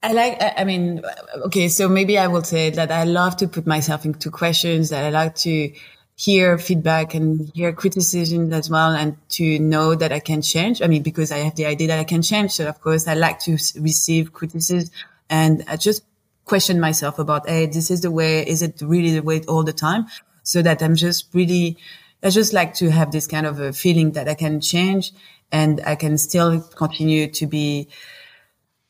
[0.01, 1.01] I like, I mean,
[1.45, 5.03] okay, so maybe I will say that I love to put myself into questions, that
[5.03, 5.73] I like to
[6.15, 10.81] hear feedback and hear criticism as well, and to know that I can change.
[10.81, 12.51] I mean, because I have the idea that I can change.
[12.51, 14.89] So of course, I like to receive criticism
[15.29, 16.03] and I just
[16.45, 19.73] question myself about, hey, this is the way, is it really the way all the
[19.73, 20.07] time?
[20.43, 21.77] So that I'm just really,
[22.23, 25.11] I just like to have this kind of a feeling that I can change
[25.51, 27.87] and I can still continue to be,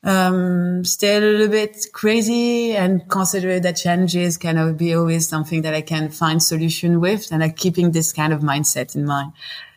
[0.04, 5.62] um, stay a little bit crazy and consider that challenges can of be always something
[5.64, 9.30] that I can find solution with and I'm keeping this kind of mindset in my,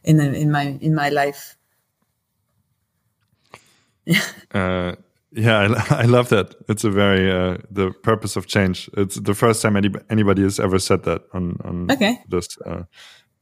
[0.04, 1.56] in, in my, in my life.
[4.04, 4.22] Yeah.
[4.52, 4.96] Uh,
[5.34, 6.54] yeah, I, I, love that.
[6.68, 8.90] It's a very, uh, the purpose of change.
[8.98, 12.18] It's the first time any, anybody has ever said that on, on okay.
[12.28, 12.58] this.
[12.66, 12.82] Uh,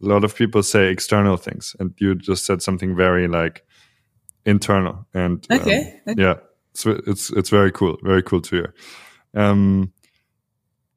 [0.01, 3.65] a lot of people say external things and you just said something very like
[4.47, 6.01] internal and okay.
[6.07, 6.23] Um, okay.
[6.23, 6.35] yeah
[6.87, 8.75] it's it's it's very cool, very cool to hear.
[9.35, 9.93] Um,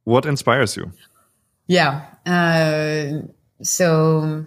[0.04, 0.92] what inspires you?
[1.68, 2.06] Yeah.
[2.26, 3.28] Uh,
[3.62, 4.46] so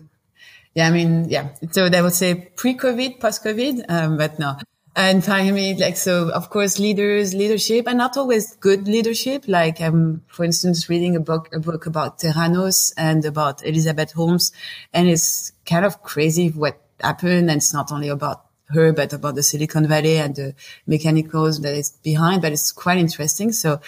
[0.74, 1.54] yeah, I mean, yeah.
[1.70, 4.56] So they would say pre-COVID, post-COVID, um, but no.
[4.94, 9.44] And finally, like, so of course, leaders, leadership, and not always good leadership.
[9.46, 14.52] Like, um, for instance, reading a book, a book about Theranos and about Elizabeth Holmes.
[14.94, 17.50] And it's kind of crazy what happened.
[17.50, 20.54] And it's not only about her, but about the Silicon Valley and the
[20.86, 22.42] mechanicals that is behind.
[22.42, 23.52] But it's quite interesting.
[23.52, 23.80] So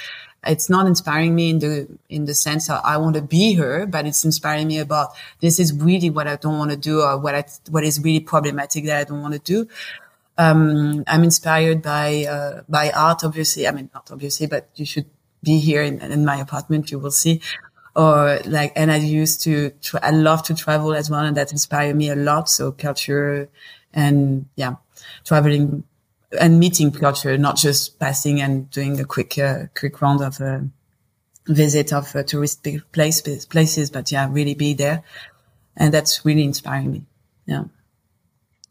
[0.46, 3.86] it's not inspiring me in the in the sense that I want to be her,
[3.86, 5.08] but it's inspiring me about
[5.40, 8.20] this is really what I don't want to do or what I, what is really
[8.20, 9.68] problematic that I don't want to do.
[10.36, 13.66] Um, I'm inspired by uh, by art, obviously.
[13.66, 15.06] I mean, not obviously, but you should
[15.42, 16.90] be here in, in my apartment.
[16.90, 17.40] You will see.
[17.96, 21.50] Or like, and I used to, tra- I love to travel as well, and that
[21.50, 22.48] inspired me a lot.
[22.48, 23.48] So culture
[23.92, 24.76] and yeah,
[25.24, 25.84] traveling
[26.38, 30.54] and meeting culture, not just passing and doing a quick, uh, quick round of a
[30.56, 30.60] uh,
[31.46, 35.02] visit of uh, tourist place, places, but yeah, really be there.
[35.76, 37.02] And that's really inspiring me.
[37.46, 37.64] Yeah.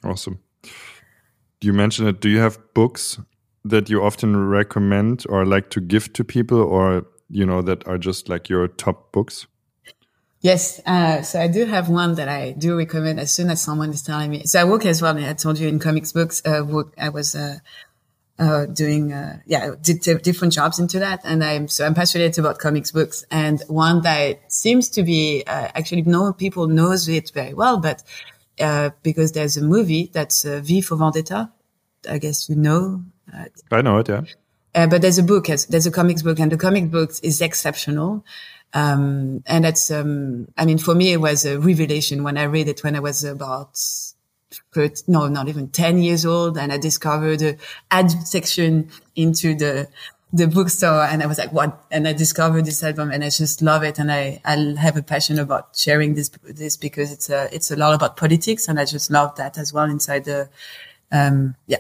[0.03, 0.39] Awesome.
[1.61, 2.21] You mentioned it.
[2.21, 3.19] Do you have books
[3.65, 7.97] that you often recommend or like to give to people or, you know, that are
[7.97, 9.47] just like your top books?
[10.47, 10.79] Yes.
[10.85, 14.01] Uh, so I do have one that I do recommend as soon as someone is
[14.01, 14.45] telling me.
[14.45, 15.17] So I work as well.
[15.17, 17.57] I told you in comics books, uh, work, I was, uh,
[18.39, 21.19] uh, doing, uh, yeah, did different jobs into that.
[21.25, 25.67] And I'm, so I'm passionate about comics books and one that seems to be, uh,
[25.75, 28.01] actually no people knows it very well, but,
[28.61, 31.51] uh, because there's a movie that's, uh, V for Vendetta.
[32.09, 33.03] I guess you know.
[33.69, 34.07] I know it.
[34.07, 34.21] Yeah.
[34.85, 38.23] but there's a book, there's a comics book and the comic book is exceptional.
[38.73, 42.67] Um, and that's, um, I mean, for me, it was a revelation when I read
[42.67, 43.79] it when I was about,
[45.07, 46.57] no, not even 10 years old.
[46.57, 47.57] And I discovered the
[47.89, 49.87] ad section into the,
[50.33, 51.85] the bookstore and I was like, what?
[51.89, 53.97] And I discovered this album and I just love it.
[53.97, 57.75] And I, I have a passion about sharing this, this because it's a, it's a
[57.75, 58.67] lot about politics.
[58.67, 60.49] And I just love that as well inside the,
[61.11, 61.77] um, yeah,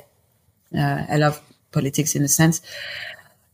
[0.75, 2.61] uh, I love politics in a sense.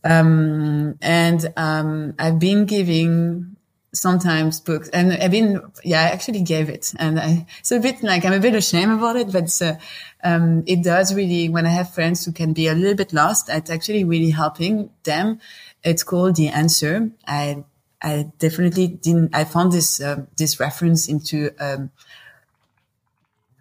[0.04, 3.56] Um, and, um, I've been giving
[3.94, 8.02] sometimes books and I've been, yeah, I actually gave it and I, it's a bit
[8.02, 9.76] like, I'm a bit ashamed about it, but, uh,
[10.22, 13.48] um, it does really, when I have friends who can be a little bit lost,
[13.48, 15.38] it's actually really helping them.
[15.82, 17.10] It's called The Answer.
[17.26, 17.64] I,
[18.02, 21.90] I definitely didn't, I found this, uh, this reference into, um,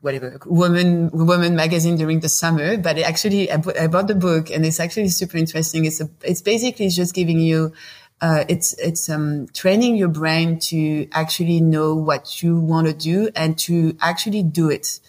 [0.04, 4.66] whatever woman woman magazine during the summer but actually I, I, bought the book and
[4.66, 5.86] it's actually super interesting.
[5.86, 7.72] It's a, it's basically just giving you
[8.20, 13.30] uh, it's it's um, training your brain to actually know what you want to do
[13.34, 15.00] and to actually do it.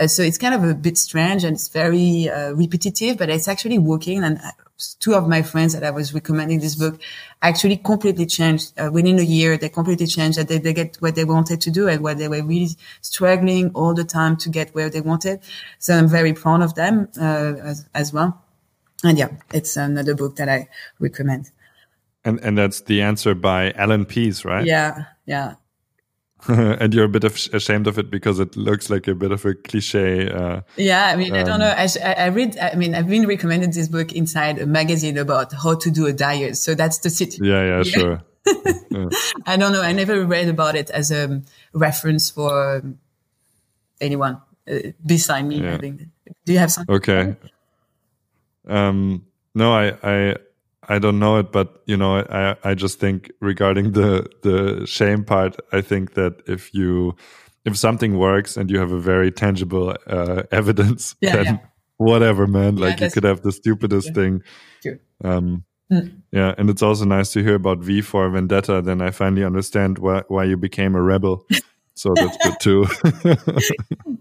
[0.00, 3.46] Uh, so it's kind of a bit strange and it's very uh, repetitive but it's
[3.46, 4.40] actually working and
[4.98, 7.00] two of my friends that I was recommending this book
[7.42, 9.56] actually completely changed uh, within a year.
[9.56, 12.28] They completely changed that they, they get what they wanted to do and what they
[12.28, 12.70] were really
[13.00, 15.40] struggling all the time to get where they wanted.
[15.78, 18.42] So I'm very proud of them uh, as, as well.
[19.02, 20.68] And yeah, it's another book that I
[20.98, 21.50] recommend.
[22.24, 24.66] And and that's the answer by Allan Pease, right?
[24.66, 25.54] Yeah, yeah.
[26.48, 29.44] and you're a bit of ashamed of it because it looks like a bit of
[29.44, 30.30] a cliche.
[30.30, 31.74] Uh, yeah, I mean, um, I don't know.
[31.76, 32.58] I, I, read.
[32.58, 36.12] I mean, I've been recommended this book inside a magazine about how to do a
[36.12, 36.56] diet.
[36.56, 37.38] So that's the city.
[37.42, 38.22] Yeah, yeah, sure.
[38.46, 39.08] yeah.
[39.46, 39.82] I don't know.
[39.82, 42.82] I never read about it as a reference for
[44.00, 45.60] anyone uh, beside me.
[45.62, 45.76] Yeah.
[45.78, 46.94] Do you have something?
[46.94, 47.36] Okay.
[48.66, 50.36] Um, no, I, I,
[50.90, 55.24] I don't know it, but you know, I I just think regarding the the shame
[55.24, 57.14] part, I think that if you
[57.64, 61.58] if something works and you have a very tangible uh, evidence, yeah, then yeah.
[61.98, 62.76] whatever, man.
[62.76, 64.42] Yeah, like you could have the stupidest thing.
[65.22, 66.22] Um, mm.
[66.32, 68.82] Yeah, and it's also nice to hear about V for Vendetta.
[68.82, 71.46] Then I finally understand why why you became a rebel.
[71.94, 72.86] so that's good too.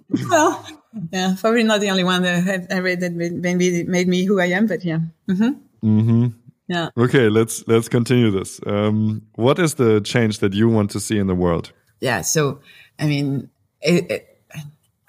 [0.30, 0.68] well,
[1.12, 4.48] yeah, probably not the only one that I read that maybe made me who I
[4.48, 5.00] am, but yeah.
[5.28, 5.54] Mm-hmm.
[5.84, 6.28] Mm-hmm.
[6.70, 6.90] Yeah.
[6.96, 8.62] Okay, let's let's continue this.
[8.66, 11.74] Um, what is the change that you want to see in the world?
[12.00, 12.22] Yeah.
[12.22, 12.60] So,
[13.00, 13.50] I mean,
[13.82, 14.42] it, it,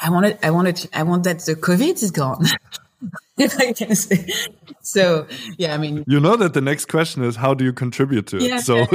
[0.00, 2.46] I wanted, I wanted, I want that the COVID is gone.
[3.36, 4.26] if I can say.
[4.80, 5.26] So,
[5.58, 8.38] yeah, I mean, you know that the next question is how do you contribute to
[8.38, 8.62] yeah, it?
[8.62, 8.86] So,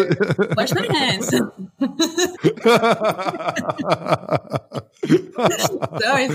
[0.55, 1.29] wash my hands.
[6.03, 6.29] Sorry,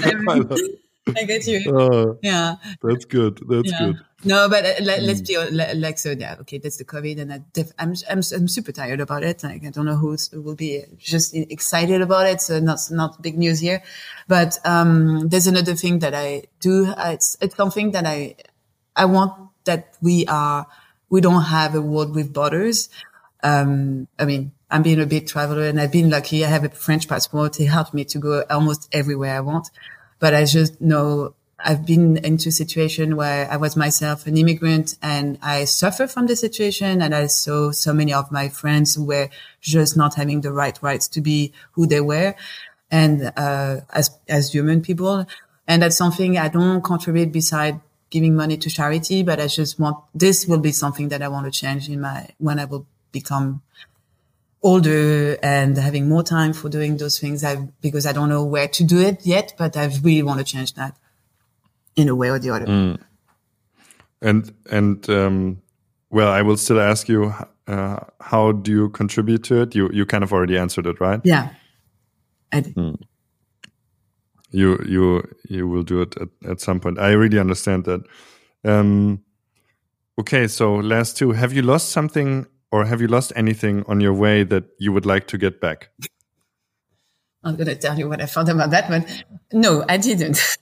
[1.17, 1.61] I get you.
[1.81, 2.57] Uh, yeah.
[2.83, 3.41] That's good.
[3.49, 3.79] That's yeah.
[3.79, 3.97] good.
[4.23, 5.27] No, but uh, let, us mm.
[5.27, 6.11] be like so.
[6.11, 9.43] Yeah, okay, that's the COVID, and I def- I'm I'm I'm super tired about it.
[9.43, 12.43] Like I don't know who will be just excited about it.
[12.43, 13.83] So not not big news here,
[14.29, 16.87] but um, there's another thing that I do.
[16.87, 18.37] Uh, it's it's something that I
[18.95, 19.33] I want
[19.65, 20.67] that we are
[21.09, 22.91] we don't have a world with borders.
[23.43, 26.45] Um, I mean, I'm being a big traveler, and I've been lucky.
[26.45, 27.59] I have a French passport.
[27.59, 29.71] It helped me to go almost everywhere I want.
[30.21, 34.97] But I just know I've been into a situation where I was myself an immigrant
[35.03, 37.03] and I suffer from the situation.
[37.03, 39.29] And I saw so many of my friends who were
[39.61, 42.35] just not having the right rights to be who they were.
[42.93, 45.27] And, uh, as, as human people.
[45.69, 49.97] And that's something I don't contribute beside giving money to charity, but I just want,
[50.15, 53.63] this will be something that I want to change in my, when I will become
[54.63, 57.45] older and having more time for doing those things.
[57.45, 60.45] I, because I don't know where to do it yet, but I really want to
[60.45, 60.97] change that
[61.97, 62.67] in a way or the other.
[62.67, 62.99] Mm.
[64.23, 65.63] And, and, um,
[66.11, 67.33] well, I will still ask you,
[67.67, 69.75] uh, how do you contribute to it?
[69.75, 71.21] You, you kind of already answered it, right?
[71.25, 71.51] Yeah.
[72.53, 72.75] I did.
[72.75, 72.99] Mm
[74.51, 76.99] you you you will do it at, at some point.
[76.99, 78.03] I really understand that.
[78.65, 79.23] Um,
[80.19, 81.33] okay, so last two.
[81.33, 85.07] Have you lost something or have you lost anything on your way that you would
[85.07, 85.91] like to get back?
[87.43, 89.07] I'm going to tell you what I thought about that one.
[89.53, 90.37] No, I didn't.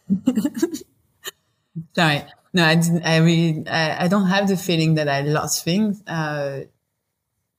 [1.94, 2.22] Sorry.
[2.54, 3.04] No, I didn't.
[3.04, 6.02] I really, I, I, don't have the feeling that I lost things.
[6.06, 6.62] Uh,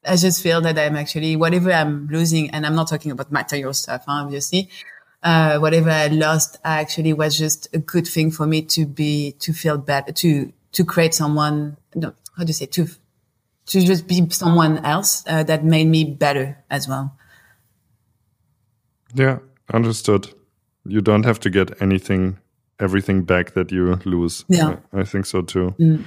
[0.06, 3.74] I just feel that I'm actually, whatever I'm losing, and I'm not talking about material
[3.74, 4.70] stuff, obviously,
[5.22, 9.34] uh, whatever I lost I actually was just a good thing for me to be,
[9.40, 12.88] to feel better, to, to create someone, no, how do you say, to,
[13.70, 17.16] to just be someone else uh, that made me better as well.
[19.14, 19.40] Yeah,
[19.74, 20.34] understood.
[20.86, 22.40] You don't have to get anything,
[22.80, 24.46] everything back that you lose.
[24.48, 24.78] Yeah.
[24.94, 25.76] I, I think so too.
[25.80, 26.04] Mm.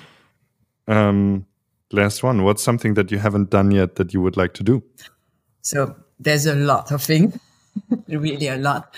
[0.88, 1.46] Um,
[1.92, 2.42] last one.
[2.42, 4.82] What's something that you haven't done yet that you would like to do?
[5.60, 7.38] So there's a lot of things.
[8.08, 8.94] really a lot.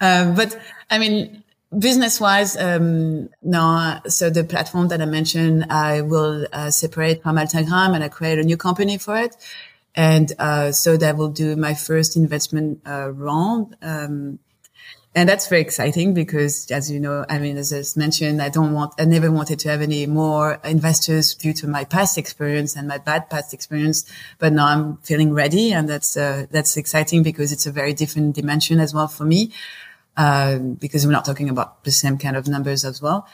[0.00, 0.58] Uh, but
[0.90, 1.43] I mean,
[1.78, 4.00] business wise, um, no.
[4.08, 8.38] So the platform that I mentioned, I will uh, separate from Altagram and I create
[8.38, 9.36] a new company for it.
[9.94, 13.76] And, uh, so that will do my first investment, uh, round.
[13.80, 14.40] Um,
[15.16, 18.72] and that's very exciting because, as you know, I mean, as I mentioned, I don't
[18.72, 22.88] want, I never wanted to have any more investors due to my past experience and
[22.88, 24.04] my bad past experience.
[24.40, 28.34] But now I'm feeling ready, and that's uh, that's exciting because it's a very different
[28.34, 29.52] dimension as well for me.
[30.16, 33.26] Uh, because we're not talking about the same kind of numbers as well.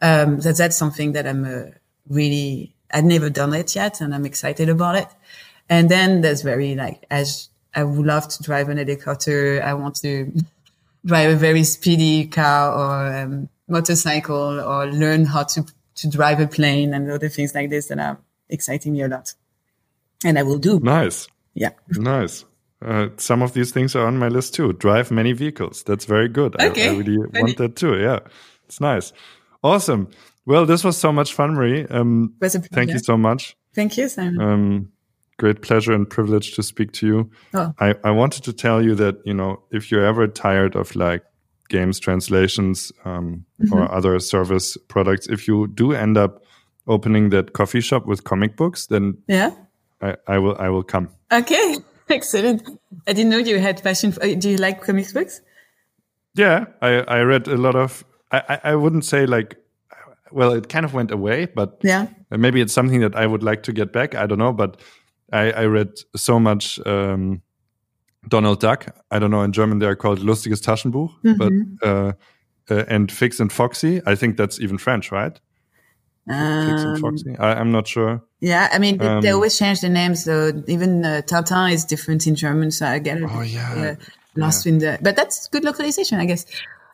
[0.00, 1.70] Um, that that's something that I'm uh,
[2.08, 5.08] really I've never done it yet, and I'm excited about it.
[5.68, 9.62] And then there's very like as I would love to drive an helicopter.
[9.62, 10.32] I want to
[11.04, 15.66] drive a very speedy car or um, motorcycle or learn how to,
[15.96, 18.18] to drive a plane and other things like this that are
[18.48, 19.34] exciting me a lot.
[20.24, 20.80] And I will do.
[20.80, 21.28] Nice.
[21.54, 21.70] Yeah.
[21.88, 22.44] Nice.
[22.84, 24.72] Uh, some of these things are on my list too.
[24.74, 25.82] Drive many vehicles.
[25.82, 26.60] That's very good.
[26.60, 26.88] Okay.
[26.88, 27.98] I, I really want that too.
[27.98, 28.20] Yeah.
[28.66, 29.12] It's nice.
[29.62, 30.08] Awesome.
[30.46, 31.86] Well, this was so much fun, Marie.
[31.86, 33.56] Um, thank you so much.
[33.74, 34.40] Thank you, Simon.
[34.40, 34.92] Um,
[35.38, 37.30] great pleasure and privilege to speak to you.
[37.54, 37.72] Oh.
[37.80, 41.22] I, I wanted to tell you that, you know, if you're ever tired of like
[41.68, 43.72] games translations um, mm -hmm.
[43.72, 46.44] or other service products, if you do end up
[46.86, 49.52] opening that coffee shop with comic books, then yeah,
[50.00, 51.08] I, I will I will come.
[51.30, 51.78] Okay,
[52.10, 52.62] excellent.
[53.06, 54.12] I didn't know you had passion.
[54.12, 55.40] For, do you like comic books?
[56.34, 56.88] Yeah, I
[57.18, 58.04] I read a lot of.
[58.30, 59.56] I I, I wouldn't say like
[60.34, 63.62] well, it kind of went away, but yeah, maybe it's something that I would like
[63.64, 64.14] to get back.
[64.14, 64.80] I don't know, but
[65.32, 67.40] I, I read so much um,
[68.28, 68.86] Donald Duck.
[69.10, 71.38] I don't know in German they are called Lustiges Taschenbuch, mm -hmm.
[71.38, 71.52] but
[71.88, 72.12] uh,
[72.70, 74.00] uh, and Fix and Foxy.
[74.06, 75.40] I think that's even French, right?
[76.28, 77.36] Um, Foxy.
[77.38, 78.22] I, am not sure.
[78.40, 80.24] Yeah, I mean um, they always change the names.
[80.24, 82.70] So even uh, Tintin is different in German.
[82.70, 83.28] So I get it.
[83.30, 83.96] Oh yeah,
[84.36, 84.72] lost yeah.
[84.72, 84.98] in the.
[85.02, 86.46] But that's good localization, I guess.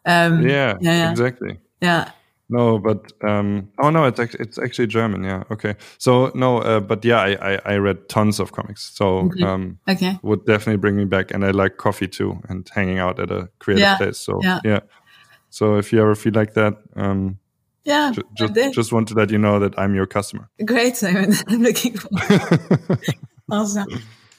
[0.05, 1.59] Um, yeah, yeah, exactly.
[1.81, 2.11] Yeah.
[2.53, 5.22] No, but um, oh no, it's actually, it's actually German.
[5.22, 5.76] Yeah, okay.
[5.99, 8.91] So no, uh, but yeah, I, I, I read tons of comics.
[8.93, 9.45] So okay.
[9.45, 13.20] um, okay, would definitely bring me back, and I like coffee too, and hanging out
[13.20, 13.97] at a creative yeah.
[13.97, 14.18] place.
[14.18, 14.59] So yeah.
[14.64, 14.81] yeah.
[15.51, 17.39] So if you ever feel like that, um,
[17.85, 20.49] yeah, ju just just want to let you know that I'm your customer.
[20.64, 21.35] Great, Simon.
[21.49, 22.61] I'm looking forward.
[23.51, 23.89] awesome.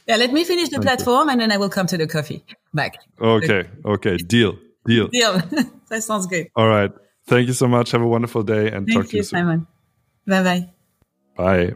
[0.08, 1.32] Yeah, let me finish the Thank platform, you.
[1.32, 2.98] and then I will come to the coffee back.
[3.20, 5.34] Okay, okay, deal, deal, deal.
[5.90, 6.48] that sounds good.
[6.56, 6.92] All right.
[7.28, 7.92] Thank you so much.
[7.92, 9.40] Have a wonderful day and Thank talk to you, soon.
[9.40, 9.68] Simon.
[10.26, 10.70] Bye bye.
[11.38, 11.76] Bye.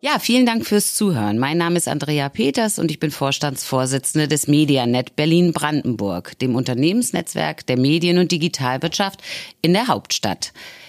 [0.00, 1.38] Ja, vielen Dank fürs Zuhören.
[1.38, 7.76] Mein Name ist Andrea Peters und ich bin Vorstandsvorsitzende des Medianet Berlin-Brandenburg, dem Unternehmensnetzwerk der
[7.76, 9.20] Medien- und Digitalwirtschaft
[9.60, 10.52] in der Hauptstadt.